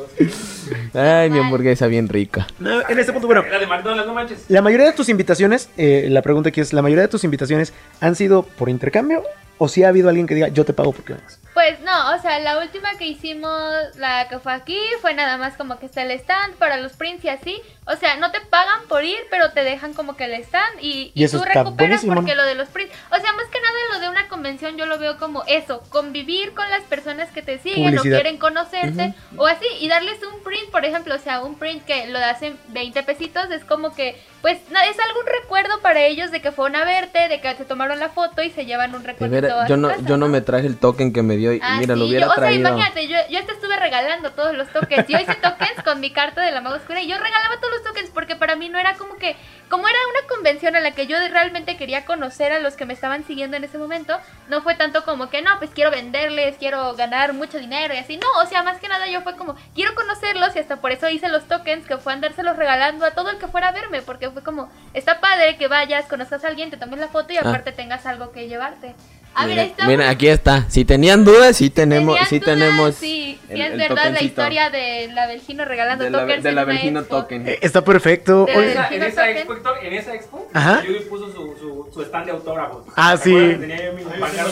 [0.93, 2.47] Ay, mi hamburguesa bien rica.
[2.59, 4.45] no, en este punto, bueno, Era de McDonald's, no manches.
[4.49, 7.71] la mayoría de tus invitaciones, eh, la pregunta aquí es, ¿la mayoría de tus invitaciones
[8.01, 9.23] han sido por intercambio?
[9.59, 11.39] ¿O si ha habido alguien que diga, yo te pago porque vengas?
[11.67, 13.51] Pues no, o sea, la última que hicimos,
[13.97, 17.25] la que fue aquí, fue nada más como que está el stand para los prints
[17.25, 17.61] y así.
[17.85, 21.11] O sea, no te pagan por ir, pero te dejan como que el stand y,
[21.13, 22.93] Y eso tú recuperas porque lo de los prints.
[23.11, 26.53] O sea, más que nada lo de una convención yo lo veo como eso, convivir
[26.53, 28.17] con las personas que te siguen Publicidad.
[28.17, 31.83] o quieren conocerte o así y darles un print, por ejemplo, o sea, un print
[31.83, 36.41] que lo hacen 20 pesitos es como que, pues, es algún recuerdo para ellos de
[36.41, 39.33] que fueron a verte, de que te tomaron la foto y se llevan un recuerdo.
[39.33, 41.95] veras, yo no, yo no me traje el token que me dio y Ah, mira,
[41.95, 42.69] lo sí, hubiera yo- o sea, traído.
[42.69, 45.07] imagínate, yo, yo te estuve regalando todos los tokens.
[45.07, 47.83] Yo hice tokens con mi carta de la maga oscura y yo regalaba todos los
[47.83, 49.35] tokens porque para mí no era como que,
[49.69, 52.93] como era una convención en la que yo realmente quería conocer a los que me
[52.93, 54.17] estaban siguiendo en ese momento,
[54.49, 58.17] no fue tanto como que no, pues quiero venderles, quiero ganar mucho dinero y así.
[58.17, 61.09] No, o sea, más que nada yo fue como, quiero conocerlos y hasta por eso
[61.09, 64.27] hice los tokens que fue andárselos regalando a todo el que fuera a verme porque
[64.37, 67.71] fue como, está padre que vayas, conozcas a alguien, te tomes la foto y aparte
[67.71, 68.93] tengas algo que llevarte.
[69.39, 70.65] A ver, Mira, aquí está.
[70.69, 72.95] Si tenían dudas, sí tenemos, Tenías sí dudas, tenemos.
[72.95, 76.43] Sí, sí el- es el verdad la historia de la Belgino regalando de la, tokens.
[76.43, 77.17] de la en una Belgino expo.
[77.21, 77.47] token.
[77.47, 78.45] Eh, está perfecto.
[78.45, 79.37] De- En Oye, esa, en esa Token.
[79.37, 80.83] expo, Héctor, en esa expo, Ajá.
[80.83, 82.83] Yuri puso su, su, su stand de autógrafos.
[82.95, 83.15] Ah.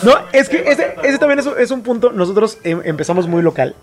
[0.02, 2.12] No, es que ese, ese también es, es un punto.
[2.12, 3.74] Nosotros em- empezamos muy local.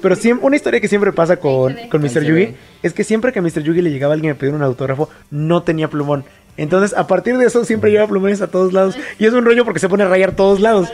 [0.00, 2.22] Pero siempre, una historia que siempre pasa con, con Mr.
[2.24, 3.62] Yugi es que siempre que a Mr.
[3.62, 6.24] Yugi le llegaba alguien a pedir un autógrafo, no tenía plumón.
[6.58, 8.96] Entonces, a partir de eso, siempre lleva plumones a todos lados.
[9.18, 10.90] Y es un rollo porque se pone a rayar todos lados.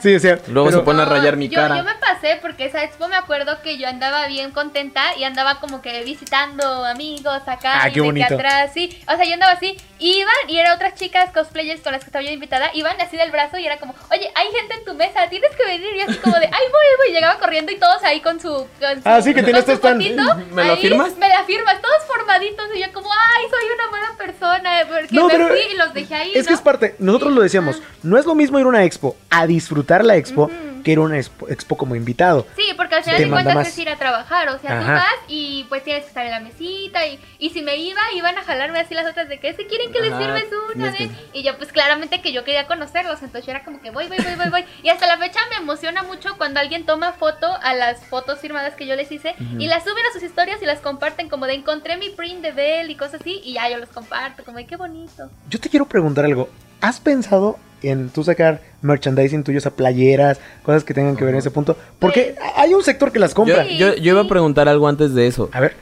[0.00, 0.38] Sí, o sea.
[0.48, 1.76] Luego pero- se pone a rayar mi yo, cara.
[1.78, 5.58] Yo me pasé porque esa expo me acuerdo que yo andaba bien contenta y andaba
[5.60, 8.28] como que visitando amigos acá Ah, y qué de bonito.
[8.28, 8.98] que atrás, sí.
[9.12, 12.24] O sea, yo andaba así, iban y eran otras chicas cosplayers con las que estaba
[12.24, 15.28] yo invitada, iban así del brazo y era como, oye, hay gente en tu mesa,
[15.28, 15.94] tienes que venir.
[15.94, 17.12] Y así como de, ay, voy, voy.
[17.14, 18.48] Llegaba corriendo y todos ahí con su.
[18.48, 20.02] Con su Ah, sí, que su tu stand.
[20.02, 21.16] fotito, ¿Me lo ahí, firmas?
[21.16, 22.66] Me la firmas, todos formaditos.
[22.74, 24.80] Y yo como, ay, soy una buena persona.
[24.88, 26.32] Porque No, me pero fui y los dejé ahí.
[26.34, 29.16] Es que es parte, nosotros lo decíamos, no es lo mismo ir a una expo
[29.28, 30.50] a disfrutar la expo
[30.82, 32.46] que ir a una expo, expo como invitado.
[32.56, 34.94] Sí, porque al final de cuentas es ir a trabajar, o sea, tú Ajá.
[34.94, 38.36] vas y pues tienes que estar en la mesita y, y si me iba, iban
[38.38, 41.18] a jalarme así las otras de que si quieren que les sirves una tienes vez
[41.32, 44.18] y yo pues claramente que yo quería conocerlos, entonces yo era como que voy, voy,
[44.18, 47.74] voy, voy, voy y hasta la fecha me emociona mucho cuando alguien toma foto a
[47.74, 50.80] las fotos firmadas que yo les hice y las suben a sus historias y las
[50.80, 53.88] comparten como de encontré mi print de Bell y cosas así y ya yo los
[53.88, 55.30] comparto, como de qué bonito.
[55.48, 56.48] Yo te quiero preguntar algo.
[56.80, 61.34] ¿Has pensado en tú sacar merchandising tuyo, o sea, playeras, cosas que tengan que ver
[61.34, 61.76] en ese punto?
[61.98, 63.64] Porque hay un sector que las compra.
[63.66, 65.48] Yo, yo, yo iba a preguntar algo antes de eso.
[65.52, 65.74] A ver,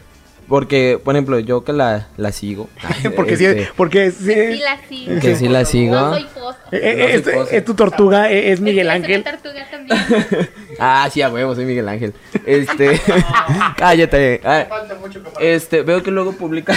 [0.49, 2.69] Porque, por ejemplo, yo que la, la sigo.
[3.17, 4.33] porque sí, este, porque sí.
[4.33, 5.21] Sí, la sigo.
[5.21, 5.95] Que sí la sigo.
[5.95, 6.27] No soy.
[6.73, 9.23] Eh, eh, No soy es, tu tortuga, eh, es Miguel Ángel.
[9.25, 9.99] tortuga también.
[10.81, 12.15] Ah, sí, a huevo, soy Miguel Ángel.
[12.47, 13.01] Este.
[13.77, 14.41] Cállate.
[14.69, 15.41] Falta mucho capaz.
[15.41, 16.73] este, veo que luego publica.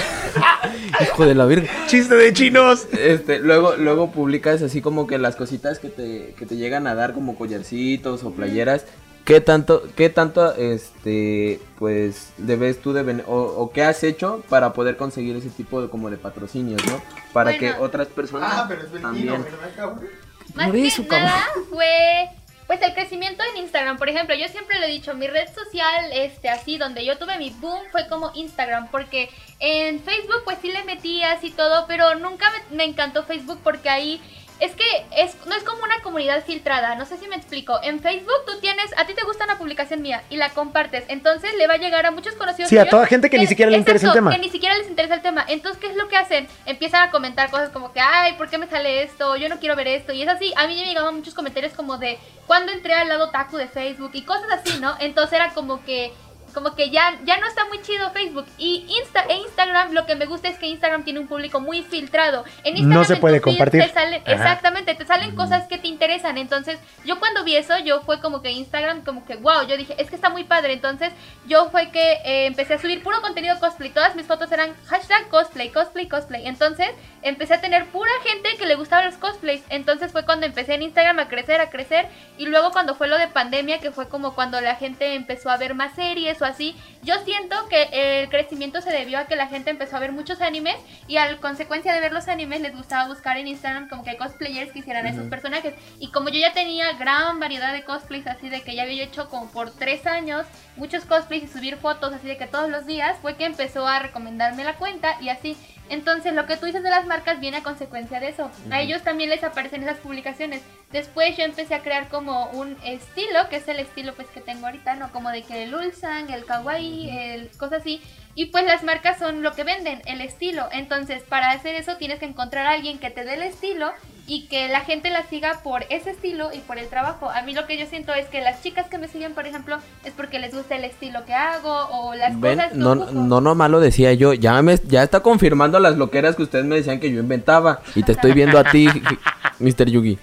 [1.00, 1.70] Hijo de la virgen.
[1.88, 2.88] Chiste de chinos.
[2.92, 6.96] Este, luego, luego publicas así como que las cositas que te, que te llegan a
[6.96, 8.86] dar como collarcitos o playeras.
[9.26, 14.74] ¿Qué tanto, qué tanto, este, pues, debes tú de, o, o qué has hecho para
[14.74, 17.00] poder conseguir ese tipo de, como de patrocinios, ¿no?
[17.32, 17.84] Para que Bueno.
[17.86, 19.28] otras personas Ah, pero es también.
[19.44, 20.08] ¿verdad, cabrón?
[20.56, 21.28] Más que eso, cabrón.
[21.30, 22.30] nada fue
[22.72, 26.10] pues el crecimiento en Instagram, por ejemplo, yo siempre lo he dicho, mi red social
[26.14, 30.72] este así donde yo tuve mi boom fue como Instagram, porque en Facebook pues sí
[30.72, 34.22] le metías y todo, pero nunca me, me encantó Facebook porque ahí
[34.62, 34.84] es que
[35.18, 37.80] es, no es como una comunidad filtrada, no sé si me explico.
[37.84, 41.52] En Facebook tú tienes, a ti te gusta una publicación mía y la compartes, entonces
[41.58, 42.70] le va a llegar a muchos conocidos.
[42.70, 44.32] Sí, a toda gente que ni siquiera le interesa el tema.
[44.32, 45.44] Que ni siquiera les interesa el tema.
[45.48, 46.48] Entonces, ¿qué es lo que hacen?
[46.68, 49.36] Empiezan a comentar cosas como que, ay, ¿por qué me sale esto?
[49.36, 50.14] Yo no quiero ver esto.
[50.14, 50.54] Y es así.
[50.56, 54.12] A mí me llegaban muchos comentarios como de, ¿cuándo entré al lado taku de Facebook?
[54.14, 54.96] Y cosas así, ¿no?
[55.00, 56.14] Entonces era como que
[56.52, 58.46] como que ya, ya no está muy chido Facebook.
[58.58, 61.82] Y Insta, e Instagram, lo que me gusta es que Instagram tiene un público muy
[61.84, 62.44] filtrado.
[62.64, 63.82] En Instagram No se en puede feed compartir.
[63.84, 66.38] te salen- exactamente, te salen cosas que te interesan.
[66.38, 69.96] Entonces, yo cuando vi eso, yo fue como que Instagram, como que wow, yo dije,
[69.98, 70.74] es que está muy padre.
[70.74, 71.12] Entonces,
[71.48, 73.90] yo fue que eh, empecé a subir puro contenido cosplay.
[73.92, 76.48] Todas mis fotos eran hashtag cosplay, cosplay, cosplay.
[76.48, 76.90] Entonces,
[77.22, 79.64] empecé a tener pura gente que le gustaban los cosplays.
[79.70, 82.08] Entonces, fue cuando empecé en Instagram a crecer, a crecer.
[82.38, 85.58] Y luego, cuando fue lo de pandemia, que fue como cuando la gente empezó a
[85.58, 89.48] ver más series o así, yo siento que el crecimiento se debió a que la
[89.48, 90.76] gente empezó a ver muchos animes
[91.08, 94.72] y a consecuencia de ver los animes les gustaba buscar en Instagram como que cosplayers
[94.72, 95.74] que hicieran a esos personajes.
[96.00, 99.30] Y como yo ya tenía gran variedad de cosplays, así de que ya había hecho
[99.30, 103.18] como por tres años muchos cosplays y subir fotos así de que todos los días,
[103.22, 105.58] fue que empezó a recomendarme la cuenta y así.
[105.92, 108.50] Entonces lo que tú dices de las marcas viene a consecuencia de eso.
[108.72, 110.62] A ellos también les aparecen esas publicaciones.
[110.92, 114.68] Después yo empecé a crear como un estilo, que es el estilo pues que tengo
[114.68, 115.12] ahorita, ¿no?
[115.12, 118.02] Como de que el ulsan, el kawaii, el cosas así.
[118.36, 120.70] Y pues las marcas son lo que venden, el estilo.
[120.72, 123.92] Entonces para hacer eso tienes que encontrar a alguien que te dé el estilo
[124.34, 127.30] y que la gente la siga por ese estilo y por el trabajo.
[127.30, 129.78] A mí lo que yo siento es que las chicas que me siguen, por ejemplo,
[130.06, 133.42] es porque les gusta el estilo que hago o las Ven, cosas que no, no,
[133.42, 134.32] no malo decía yo.
[134.34, 137.82] Ya me, ya está confirmando las loqueras que ustedes me decían que yo inventaba.
[137.94, 138.88] Y te estoy viendo a ti,
[139.60, 139.90] Mr.
[139.90, 140.18] Yugi.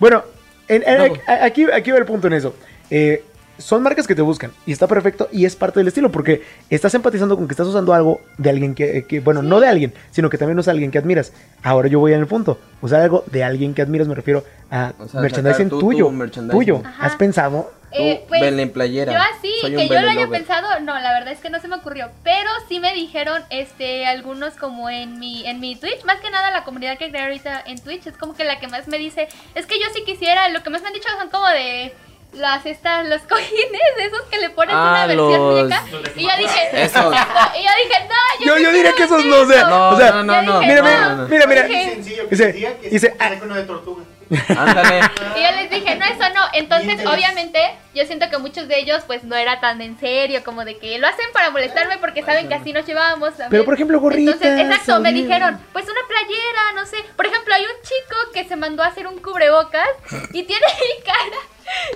[0.00, 0.24] Bueno,
[0.66, 2.56] en- en- a- aquí, aquí va el punto en eso.
[2.90, 3.24] Eh,
[3.62, 6.94] son marcas que te buscan y está perfecto y es parte del estilo porque estás
[6.94, 10.28] empatizando con que estás usando algo de alguien que, que- bueno, no de alguien, sino
[10.30, 11.32] que también usa alguien que admiras.
[11.62, 12.58] Ahora yo voy en el punto.
[12.80, 16.06] Usar algo de alguien que admiras me refiero a O sea, merchandising tú tuyo.
[16.06, 16.58] tu merchandising.
[16.58, 16.82] Tuyo.
[16.84, 17.06] Ajá.
[17.06, 17.70] ¿Has pensado?
[17.94, 19.12] Eh, Tú, Belén Playera.
[19.12, 20.38] Yo así, Soy que yo lo haya lover.
[20.40, 22.08] pensado, no, la verdad es que no se me ocurrió.
[22.24, 26.50] Pero sí me dijeron, este, algunos como en mi, en mi Twitch, más que nada
[26.50, 29.28] la comunidad que creé ahorita en Twitch, es como que la que más me dice,
[29.54, 31.92] es que yo sí quisiera, lo que más me han dicho son como de
[32.32, 35.84] las estas, los cojines, esos que le ponen Ah, una versión los- muñeca.
[36.16, 37.14] Y yo dije, Esos.
[37.14, 39.68] y yo dije, no, Yo- no yo diría quiero que esos no, eso".
[39.68, 40.60] No, O sea, no, no, no.
[40.60, 40.82] Mira,
[41.14, 41.96] no, mira, mira, mira.
[42.30, 44.04] Dice- dice, ah- saca uno de tortuga.
[44.48, 45.00] Ándale.
[45.36, 46.40] Y yo les dije, no, eso no.
[46.54, 47.60] Entonces, obviamente,
[47.94, 50.98] yo siento que muchos de ellos, pues, no era tan en serio, como de que
[50.98, 53.30] lo hacen para molestarme porque saben que así nos llevábamos.
[53.32, 53.50] también.
[53.50, 56.96] Pero, por ejemplo, gorritas, Entonces, exacto, me dijeron, pues una playera, no sé.
[57.14, 59.86] Por ejemplo, hay un chico que se mandó a hacer un cubrebocas
[60.32, 61.36] y tiene mi cara.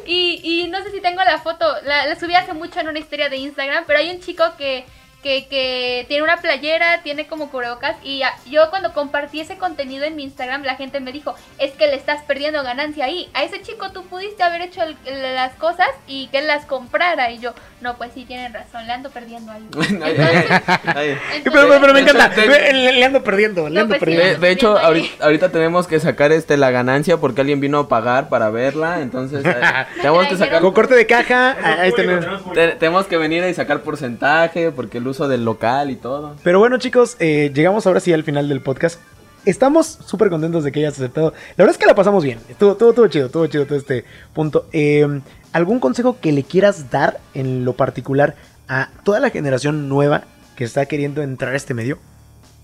[0.06, 2.98] Y, y no sé si tengo la foto, la, la subí hace mucho en una
[2.98, 4.84] historia de Instagram, pero hay un chico que,
[5.22, 10.04] que, que tiene una playera, tiene como cubrebocas y a- yo cuando compartí ese contenido
[10.04, 13.28] en mi Instagram la gente me dijo, es que le estás perdiendo ganancia ahí.
[13.34, 16.64] A ese chico tú pudiste haber hecho el- el- las cosas y que él las
[16.66, 19.66] comprara y yo, no, pues sí, tienen razón, le ando perdiendo ahí.
[19.72, 20.16] Entonces.
[21.44, 22.28] Pero, pero- me encanta.
[22.36, 24.04] Le, le ando perdiendo, le No, ando pues sí.
[24.16, 24.40] perdiendo.
[24.40, 27.88] De, de hecho, ahorita, ahorita tenemos que sacar este la ganancia porque alguien vino a
[27.88, 29.54] pagar para verla, entonces eh,
[29.96, 32.26] tenemos que sacar Con corte de caja, ahí tenemos.
[32.52, 36.34] te- tenemos que venir y sacar porcentaje porque el uso del local y todo.
[36.42, 39.00] Pero bueno, chicos, eh, llegamos ahora sí al final del podcast.
[39.44, 41.32] Estamos súper contentos de que hayas aceptado.
[41.56, 42.40] La verdad es que la pasamos bien.
[42.48, 44.04] Estuvo, estuvo, estuvo chido, estuvo chido todo este
[44.34, 44.66] punto.
[44.72, 45.06] Eh,
[45.52, 48.34] ¿Algún consejo que le quieras dar en lo particular
[48.68, 50.24] a toda la generación nueva
[50.56, 51.98] que está queriendo entrar a este medio?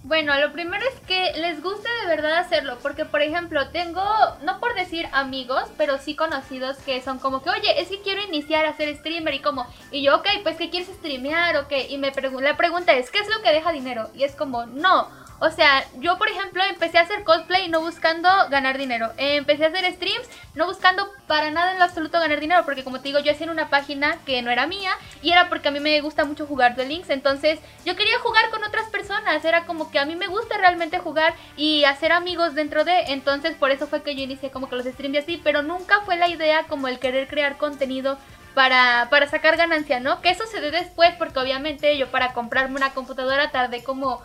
[0.05, 4.03] Bueno, lo primero es que les guste de verdad hacerlo, porque por ejemplo, tengo,
[4.43, 8.21] no por decir amigos, pero sí conocidos que son como que, oye, es que quiero
[8.21, 11.99] iniciar a ser streamer y como, y yo, ok, pues que quieres streamear, ok, y
[11.99, 14.11] me la pregunta es, ¿qué es lo que deja dinero?
[14.13, 15.09] Y es como, no,
[15.45, 19.11] O sea, yo por ejemplo empecé a hacer cosplay no buscando ganar dinero.
[19.17, 23.01] Empecé a hacer streams no buscando para nada en lo absoluto ganar dinero, porque como
[23.01, 25.81] te digo, yo hacía una página que no era mía y era porque a mí
[25.81, 29.91] me gusta mucho jugar de links, entonces yo quería jugar con otras personas, era como
[29.91, 33.89] que a mí me gusta realmente jugar y hacer amigos dentro de, entonces por eso
[33.89, 36.69] fue que yo inicié como que los streams y así, pero nunca fue la idea
[36.69, 38.17] como el querer crear contenido
[38.55, 40.21] para, para sacar ganancia, ¿no?
[40.21, 44.23] Que eso se dé después, porque obviamente yo para comprarme una computadora tardé como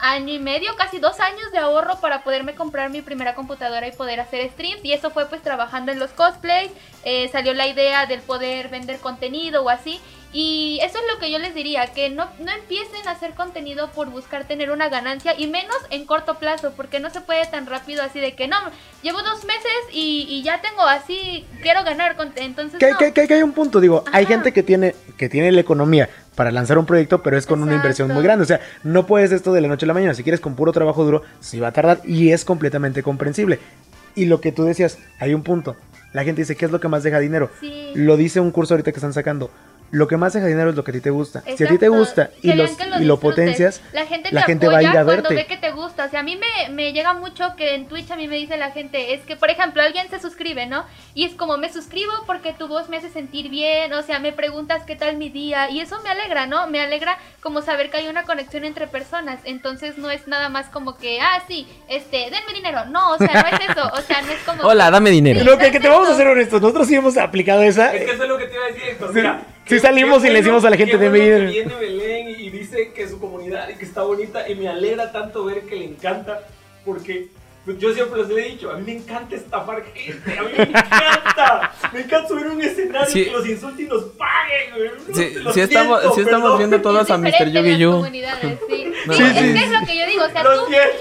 [0.00, 3.92] año y medio, casi dos años de ahorro para poderme comprar mi primera computadora y
[3.92, 4.84] poder hacer streams.
[4.84, 6.70] Y eso fue pues trabajando en los cosplays.
[7.04, 10.00] eh, salió la idea del poder vender contenido o así.
[10.32, 13.90] Y eso es lo que yo les diría, que no, no empiecen a hacer contenido
[13.92, 17.64] por buscar tener una ganancia y menos en corto plazo, porque no se puede tan
[17.66, 18.56] rápido así de que no,
[19.02, 22.16] llevo dos meses y, y ya tengo así, quiero ganar.
[22.36, 22.98] Entonces, Que, no.
[22.98, 26.08] que- que- que hay un punto, digo, hay gente que tiene, que tiene la economía
[26.34, 28.42] para lanzar un proyecto, pero es con una inversión muy grande.
[28.42, 30.14] O sea, no puedes esto de la noche a la mañana.
[30.14, 33.58] Si quieres con puro trabajo duro, sí va a tardar y es completamente comprensible.
[34.14, 35.76] Y lo que tú decías, hay un punto.
[36.12, 37.50] La gente dice, ¿qué es lo que más deja dinero?
[37.60, 37.92] Sí.
[37.94, 39.50] Lo dice un curso ahorita que están sacando.
[39.90, 41.42] Lo que más deja dinero es lo que a ti te gusta.
[41.56, 44.46] Si a ti te gusta y, los, que y lo potencias, la gente, la te
[44.46, 45.34] gente va a ir apoya a cuando verte.
[45.34, 46.06] ve que te gusta.
[46.06, 48.56] O sea, a mí me, me llega mucho que en Twitch a mí me dice
[48.56, 50.84] la gente, es que, por ejemplo, alguien se suscribe, ¿no?
[51.14, 54.32] Y es como, me suscribo porque tu voz me hace sentir bien, o sea, me
[54.32, 56.66] preguntas qué tal mi día, y eso me alegra, ¿no?
[56.66, 59.38] Me alegra como saber que hay una conexión entre personas.
[59.44, 62.86] Entonces no es nada más como que, ah, sí, este, denme dinero.
[62.86, 63.90] No, o sea, no es eso.
[63.92, 64.62] O sea, no es como...
[64.64, 65.44] Hola, dame dinero.
[65.44, 67.94] Lo que, que te vamos a ser honestos, nosotros sí hemos aplicado esa.
[67.94, 69.08] Es que eso es lo que te iba a decir, Héctor.
[69.08, 71.50] Sí, Mira, sí salimos y le decimos a la gente de Medellín.
[71.50, 75.44] Viene Belén y dice que su comunidad y que está bonita y me alegra tanto
[75.44, 76.46] ver que le encanta
[76.84, 77.28] porque
[77.66, 81.72] yo siempre les he dicho, a mí me encanta estafar gente, a mí me encanta,
[81.92, 83.24] me encanta subir un escenario Sí.
[83.24, 84.70] que los insulte y nos paguen.
[85.44, 87.50] No, Sí, estamos- siento, sí estamos viendo todos a Mr.
[87.50, 88.04] Yugi Yu.
[88.68, 88.92] sí.
[89.06, 90.50] No, Sí, sí, es que es lo que yo digo, o sea, tú,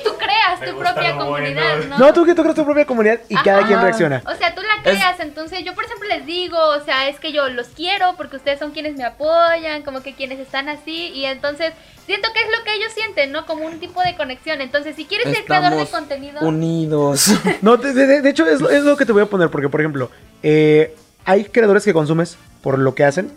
[0.04, 1.26] tú creas Me tu propia bueno.
[1.26, 1.98] comunidad, ¿no?
[1.98, 4.22] No, tú que tú creas tu propia comunidad y cada quien reacciona.
[4.28, 7.20] O sea, tú la Es- creas, entonces yo por ejemplo les digo, o sea, es
[7.20, 11.08] que yo los quiero porque ustedes son quienes me apoyan, como que quienes están así,
[11.16, 11.74] y entonces
[12.06, 13.48] siento que es lo que ellos sienten, ¿no?
[13.48, 14.62] Como un tipo de conexión.
[14.62, 17.32] Entonces, si quieres ser creador de contenido, unidos.
[17.62, 19.70] No, de, de- de hecho es, lo- es lo que te voy a poner, porque
[19.70, 20.10] por ejemplo,
[20.44, 20.96] eh,
[21.26, 23.32] hay creadores que consumes por lo que hacen,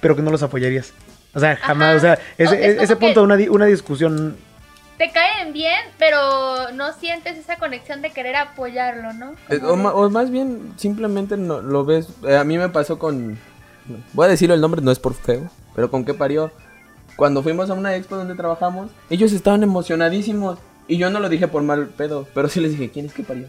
[0.00, 0.92] pero que no los apoyarías.
[1.34, 1.96] O sea, jamás, Ajá.
[1.96, 4.36] o sea, ese, O es ese punto, una, una discusión...
[4.96, 9.34] te caen bien, pero no sientes esa conexión de querer apoyarlo, ¿no?
[9.50, 12.08] Eh, O, ma- o más bien, simplemente no, lo ves.
[12.26, 13.38] eh, a mí me pasó con.
[14.14, 16.50] Voy a decirlo el nombre, no es por feo, pero con qué parió.
[17.16, 20.58] Cuando fuimos a una expo donde trabajamos, ellos estaban emocionadísimos.
[20.88, 23.22] Y yo no lo dije por mal pedo, pero sí les dije, ¿quién es que
[23.22, 23.46] parió?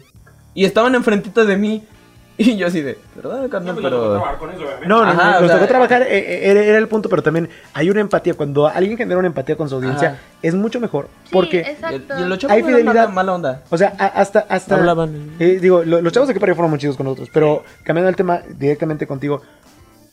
[0.54, 1.84] Y estaban enfrentito de mí.
[2.40, 3.74] Y yo así de, ¿verdad, No, carnal?
[3.74, 4.86] pues, tocó Pero.
[4.86, 7.20] No, no, Ajá, no, nos sea, tocó trabajar, eh, eh, era, era el punto, pero
[7.20, 8.34] también hay una empatía.
[8.34, 10.18] Cuando alguien genera una empatía con su audiencia, Ajá.
[10.40, 11.08] es mucho mejor.
[11.24, 12.16] Sí, Porque, exacto.
[12.16, 12.94] y los chavos Hay no fidelidad.
[12.94, 13.62] mala, mala onda.
[13.70, 14.46] o sea, a- hasta...
[14.48, 15.32] hasta Hablaban.
[15.40, 18.08] eh, digo, lo- los chavos de que parió fueron muy chidos con nosotros, pero cambiando
[18.08, 19.42] el tema directamente contigo,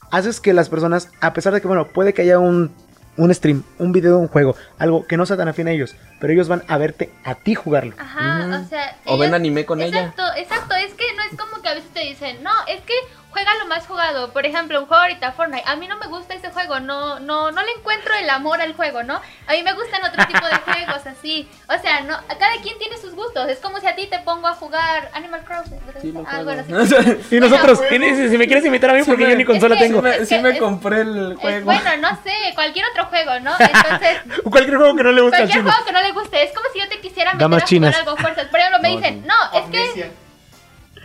[0.09, 2.71] haces que las personas, a pesar de que, bueno, puede que haya un,
[3.17, 5.95] un stream, un video de un juego, algo que no sea tan afín a ellos,
[6.19, 7.93] pero ellos van a verte a ti jugarlo.
[7.97, 8.65] Ajá, Ujú.
[8.65, 8.97] o sea.
[9.05, 9.99] O ven anime con ella.
[10.07, 10.75] Exacto, exacto.
[10.75, 12.93] Es que no es como que a veces te dicen, no, es que
[13.35, 14.31] juega lo más jugado.
[14.31, 15.63] Por ejemplo, un juego ahorita, Fortnite.
[15.67, 18.73] A mí no me gusta ese juego, no, no, no le encuentro el amor al
[18.73, 19.15] juego, ¿no?
[19.47, 21.45] A mí me gustan otro tipo de juegos así.
[21.67, 23.49] O sea, no, cada quien tiene sus gustos.
[23.49, 25.79] Es como si a ti te pongo a jugar Animal Crossing.
[25.85, 27.17] ¿no Sí, Ah, bueno, sí.
[27.35, 29.75] Y nosotros, y ni- si me quieres invitar a mí, porque me- yo ni consola
[29.75, 29.99] es que- tengo.
[29.99, 31.65] Sí me, Es sí que me es- compré el Es, juego.
[31.65, 33.51] bueno, no sé, cualquier otro juego, ¿no?
[33.59, 34.17] Entonces,
[34.49, 35.71] Cualquier juego que no le guste al cualquier chino.
[35.71, 36.43] juego que no le guste.
[36.43, 37.95] Es como si yo te quisiera meter Damas a chinas.
[37.95, 38.45] jugar algo fuerzas.
[38.47, 40.24] Por ejemplo, me No, dicen, no, es que.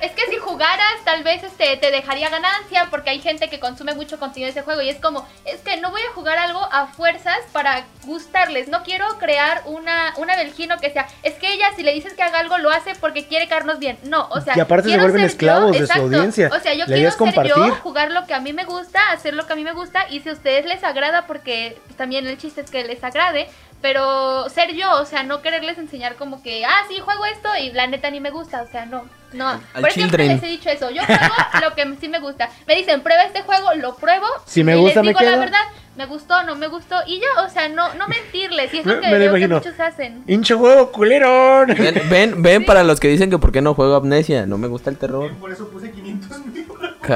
[0.01, 3.94] Es que si jugaras, tal vez este, te dejaría ganancia, porque hay gente que consume
[3.94, 4.80] mucho contenido de ese juego.
[4.80, 8.68] Y es como, es que no voy a jugar algo a fuerzas para gustarles.
[8.68, 11.07] No quiero crear una, una Belgino que sea.
[11.22, 13.98] Es que ella, si le dices que haga algo, lo hace porque quiere caernos bien.
[14.05, 14.57] No, o sea.
[14.57, 16.03] Y aparte se vuelven esclavos yo, de su exacto.
[16.03, 16.51] audiencia.
[16.53, 17.70] O sea, yo La quiero ser yo, compartir.
[17.82, 20.07] jugar lo que a mí me gusta, hacer lo que a mí me gusta.
[20.09, 23.48] Y si a ustedes les agrada, porque pues, también el chiste es que les agrade.
[23.83, 27.72] Pero ser yo, o sea, no quererles enseñar como que, ah, sí, juego esto y
[27.72, 29.49] la neta ni me gusta, o sea, no, no.
[29.49, 32.51] Al Por siempre les he dicho eso, yo juego lo que sí me gusta.
[32.66, 34.26] Me dicen, prueba este juego, lo pruebo.
[34.45, 35.41] Si me y gusta, les me digo la quedo.
[35.41, 35.64] verdad,
[35.97, 36.97] me gustó, no me gustó.
[37.07, 38.72] Y ya, o sea, no, no mentirles.
[38.74, 40.24] Y es Me- lo que me veo que muchos hacen.
[40.26, 41.68] Hincho juego culerón.
[41.78, 44.45] Ven, ven, ven para los que dicen que por qué no juego amnesia.
[44.47, 45.33] No me gusta el terror.
[45.37, 45.91] Por eso puse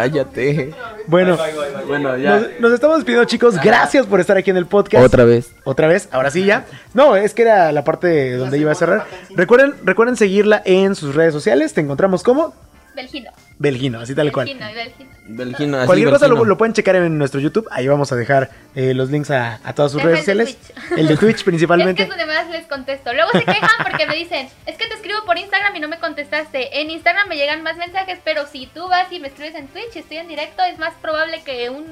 [0.02, 0.70] 500 mil.
[0.70, 0.74] Cállate.
[1.06, 1.38] Bueno,
[1.86, 2.38] Bueno, ya.
[2.38, 3.56] nos, nos estamos despidiendo, chicos.
[3.62, 5.04] Gracias por estar aquí en el podcast.
[5.04, 5.52] Otra vez.
[5.64, 6.64] Otra vez, ahora sí ya.
[6.92, 9.06] No, es que era la parte donde iba a cerrar.
[9.36, 11.74] Recuerden, recuerden seguirla en sus redes sociales.
[11.74, 12.54] Te encontramos como
[12.94, 13.30] Belgino.
[13.58, 14.46] Belgino, así tal cual.
[14.46, 15.10] Belgino, Belgino.
[15.26, 17.66] Belgino, así, Cualquier cosa lo, lo pueden checar en nuestro YouTube.
[17.70, 20.46] Ahí vamos a dejar eh, los links a, a todas sus Deja redes el de
[20.46, 20.74] sociales.
[20.86, 20.98] Twitch.
[20.98, 22.02] El de Twitch Es que principalmente.
[22.02, 23.12] es donde más les contesto.
[23.14, 25.98] Luego se quejan porque me dicen, es que te escribo por Instagram y no me
[25.98, 26.80] contestaste.
[26.80, 29.94] En Instagram me llegan más mensajes, pero si tú vas y me escribes en Twitch
[29.94, 31.86] y estoy en directo, es más probable que un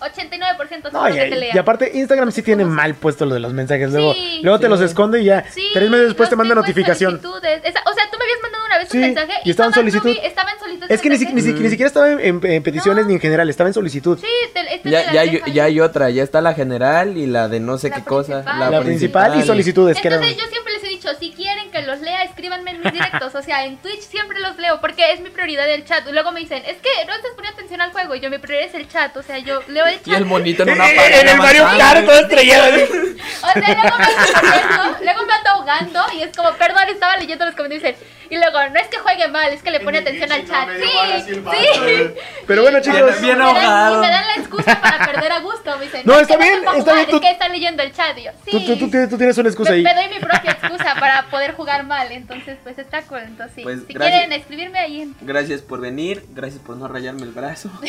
[0.00, 1.54] 89% No, y, que te lea.
[1.54, 3.90] y aparte Instagram sí tiene mal puesto lo de los mensajes.
[3.92, 4.40] Luego, Sí.
[4.42, 4.70] luego te Sí.
[4.70, 7.16] los esconde y ya Sí, tres meses después te manda notificación.
[7.16, 9.74] Esa- o sea, tú me habías mandado una vez Sí, un mensaje y estaba en
[9.74, 10.10] solicitud.
[10.10, 10.86] vi, estaba en solicitud.
[10.90, 13.08] Es que ni, si- ni, si- ni siquiera estaba en, en- en peticiones No.
[13.08, 14.18] ni en general, estaba en solicitud.
[14.18, 17.16] Sí, te, este Ya, te la ya, hay, ya hay otra, ya está la general
[17.16, 18.42] y la de no sé La qué cosa.
[18.42, 18.70] principal.
[18.70, 21.82] La principal y solicitudes, que eran- Entonces yo siempre les he dicho, si quieren que
[21.82, 22.09] los lea,
[22.40, 23.34] escríbanme en mis directos.
[23.34, 26.06] O sea, en Twitch siempre los leo porque es mi prioridad el chat.
[26.08, 28.14] Y luego me dicen, es que no estás poniendo atención al juego.
[28.14, 29.14] Y yo, mi prioridad es el chat.
[29.16, 30.08] O sea, yo leo el chat.
[30.08, 31.20] Y el monito en una pared.
[31.20, 31.66] en el Mario.
[31.78, 32.70] Kart todo estrellado.
[33.42, 33.96] O sea, luego
[34.98, 37.98] me luego me ando ahogando y es como, perdón, estaba leyendo los comentarios.
[38.28, 40.68] Y luego, no es que juegue mal, es que le pone atención al chat.
[40.78, 41.42] y Sí, sí.
[41.86, 42.14] eh.
[42.46, 43.20] Pero bueno, chicos.
[43.20, 43.94] Bien Y me dan- ahogado.
[43.96, 45.76] Y me dan la excusa para perder a gusto.
[45.78, 47.92] Me dicen, No, es está que bien, está bien, tú- Es que está leyendo el
[47.92, 48.16] chat.
[48.18, 48.50] Y yo, sí.
[48.52, 49.82] Tú, tú- tú tienes, tú tienes una excusa me, ahí.
[49.82, 52.10] me doy mi propia excusa para poder jugar mal.
[52.12, 52.29] Entonces,
[52.62, 53.20] pues está cool.
[53.20, 53.62] Entonces, sí.
[53.62, 54.18] Pues, si gracias.
[54.20, 57.70] quieren escribirme ahí en Gracias por venir, gracias por no rayarme el brazo.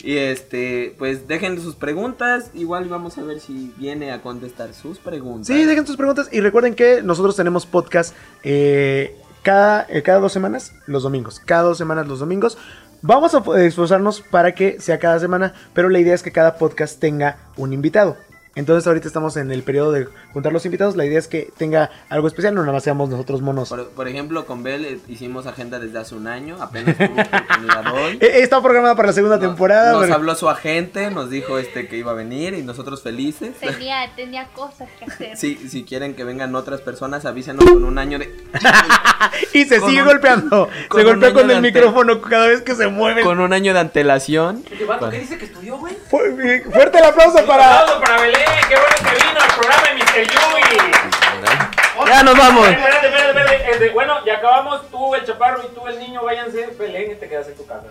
[0.00, 4.98] Y este, pues dejen sus preguntas, igual vamos a ver si viene a contestar sus
[4.98, 5.48] preguntas.
[5.48, 8.14] Sí, dejen sus preguntas y recuerden que nosotros tenemos podcast
[8.44, 11.40] eh, cada, eh, cada dos semanas, los domingos.
[11.40, 12.58] Cada dos semanas, los domingos.
[13.02, 16.98] Vamos a esforzarnos para que sea cada semana, pero la idea es que cada podcast
[17.00, 18.16] tenga un invitado.
[18.58, 20.96] Entonces ahorita estamos en el periodo de juntar los invitados.
[20.96, 23.68] La idea es que tenga algo especial, no nada más seamos nosotros monos.
[23.68, 27.94] Por, por ejemplo, con Bel eh, hicimos agenda desde hace un año, apenas tuvo oportunidad
[27.94, 28.18] hoy.
[28.20, 29.92] Eh, Está programada para la segunda Nos- temporada.
[29.92, 33.54] Nos pero- habló su agente, nos dijo este que iba a venir y nosotros felices.
[33.60, 35.36] tenía, tenía cosas que hacer.
[35.36, 38.34] Si, si quieren que vengan otras personas, avísenos con un año de
[39.54, 40.68] y se con sigue un- golpeando.
[40.94, 43.22] Se golpea con el ante- micrófono cada vez que se mueve.
[43.22, 44.62] con un año de antelación.
[44.64, 45.96] ¿Qué dice que estudió, güey?
[46.10, 47.80] Fu- Fuerte el aplauso para.
[47.80, 50.26] Aplauso para Belén, qué bueno que vino al programa de Mr.
[50.32, 52.08] Yui.
[52.08, 52.68] Ya nos vamos.
[52.68, 53.70] Espérate, espérate, espérate.
[53.72, 54.88] Este, bueno, ya acabamos.
[54.90, 56.66] Tú, el chaparro y tú, el niño, váyanse.
[56.78, 57.82] Belén, y te quedas en tu casa.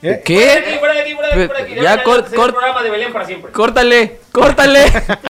[0.00, 0.76] Fuera de aquí, ¿Qué?
[0.78, 1.74] fuera de aquí, fuera de aquí, fuera de aquí.
[1.82, 3.52] Ya, van a cor- hacer cor- el programa de Belén para siempre.
[3.52, 4.84] Córtale, córtale.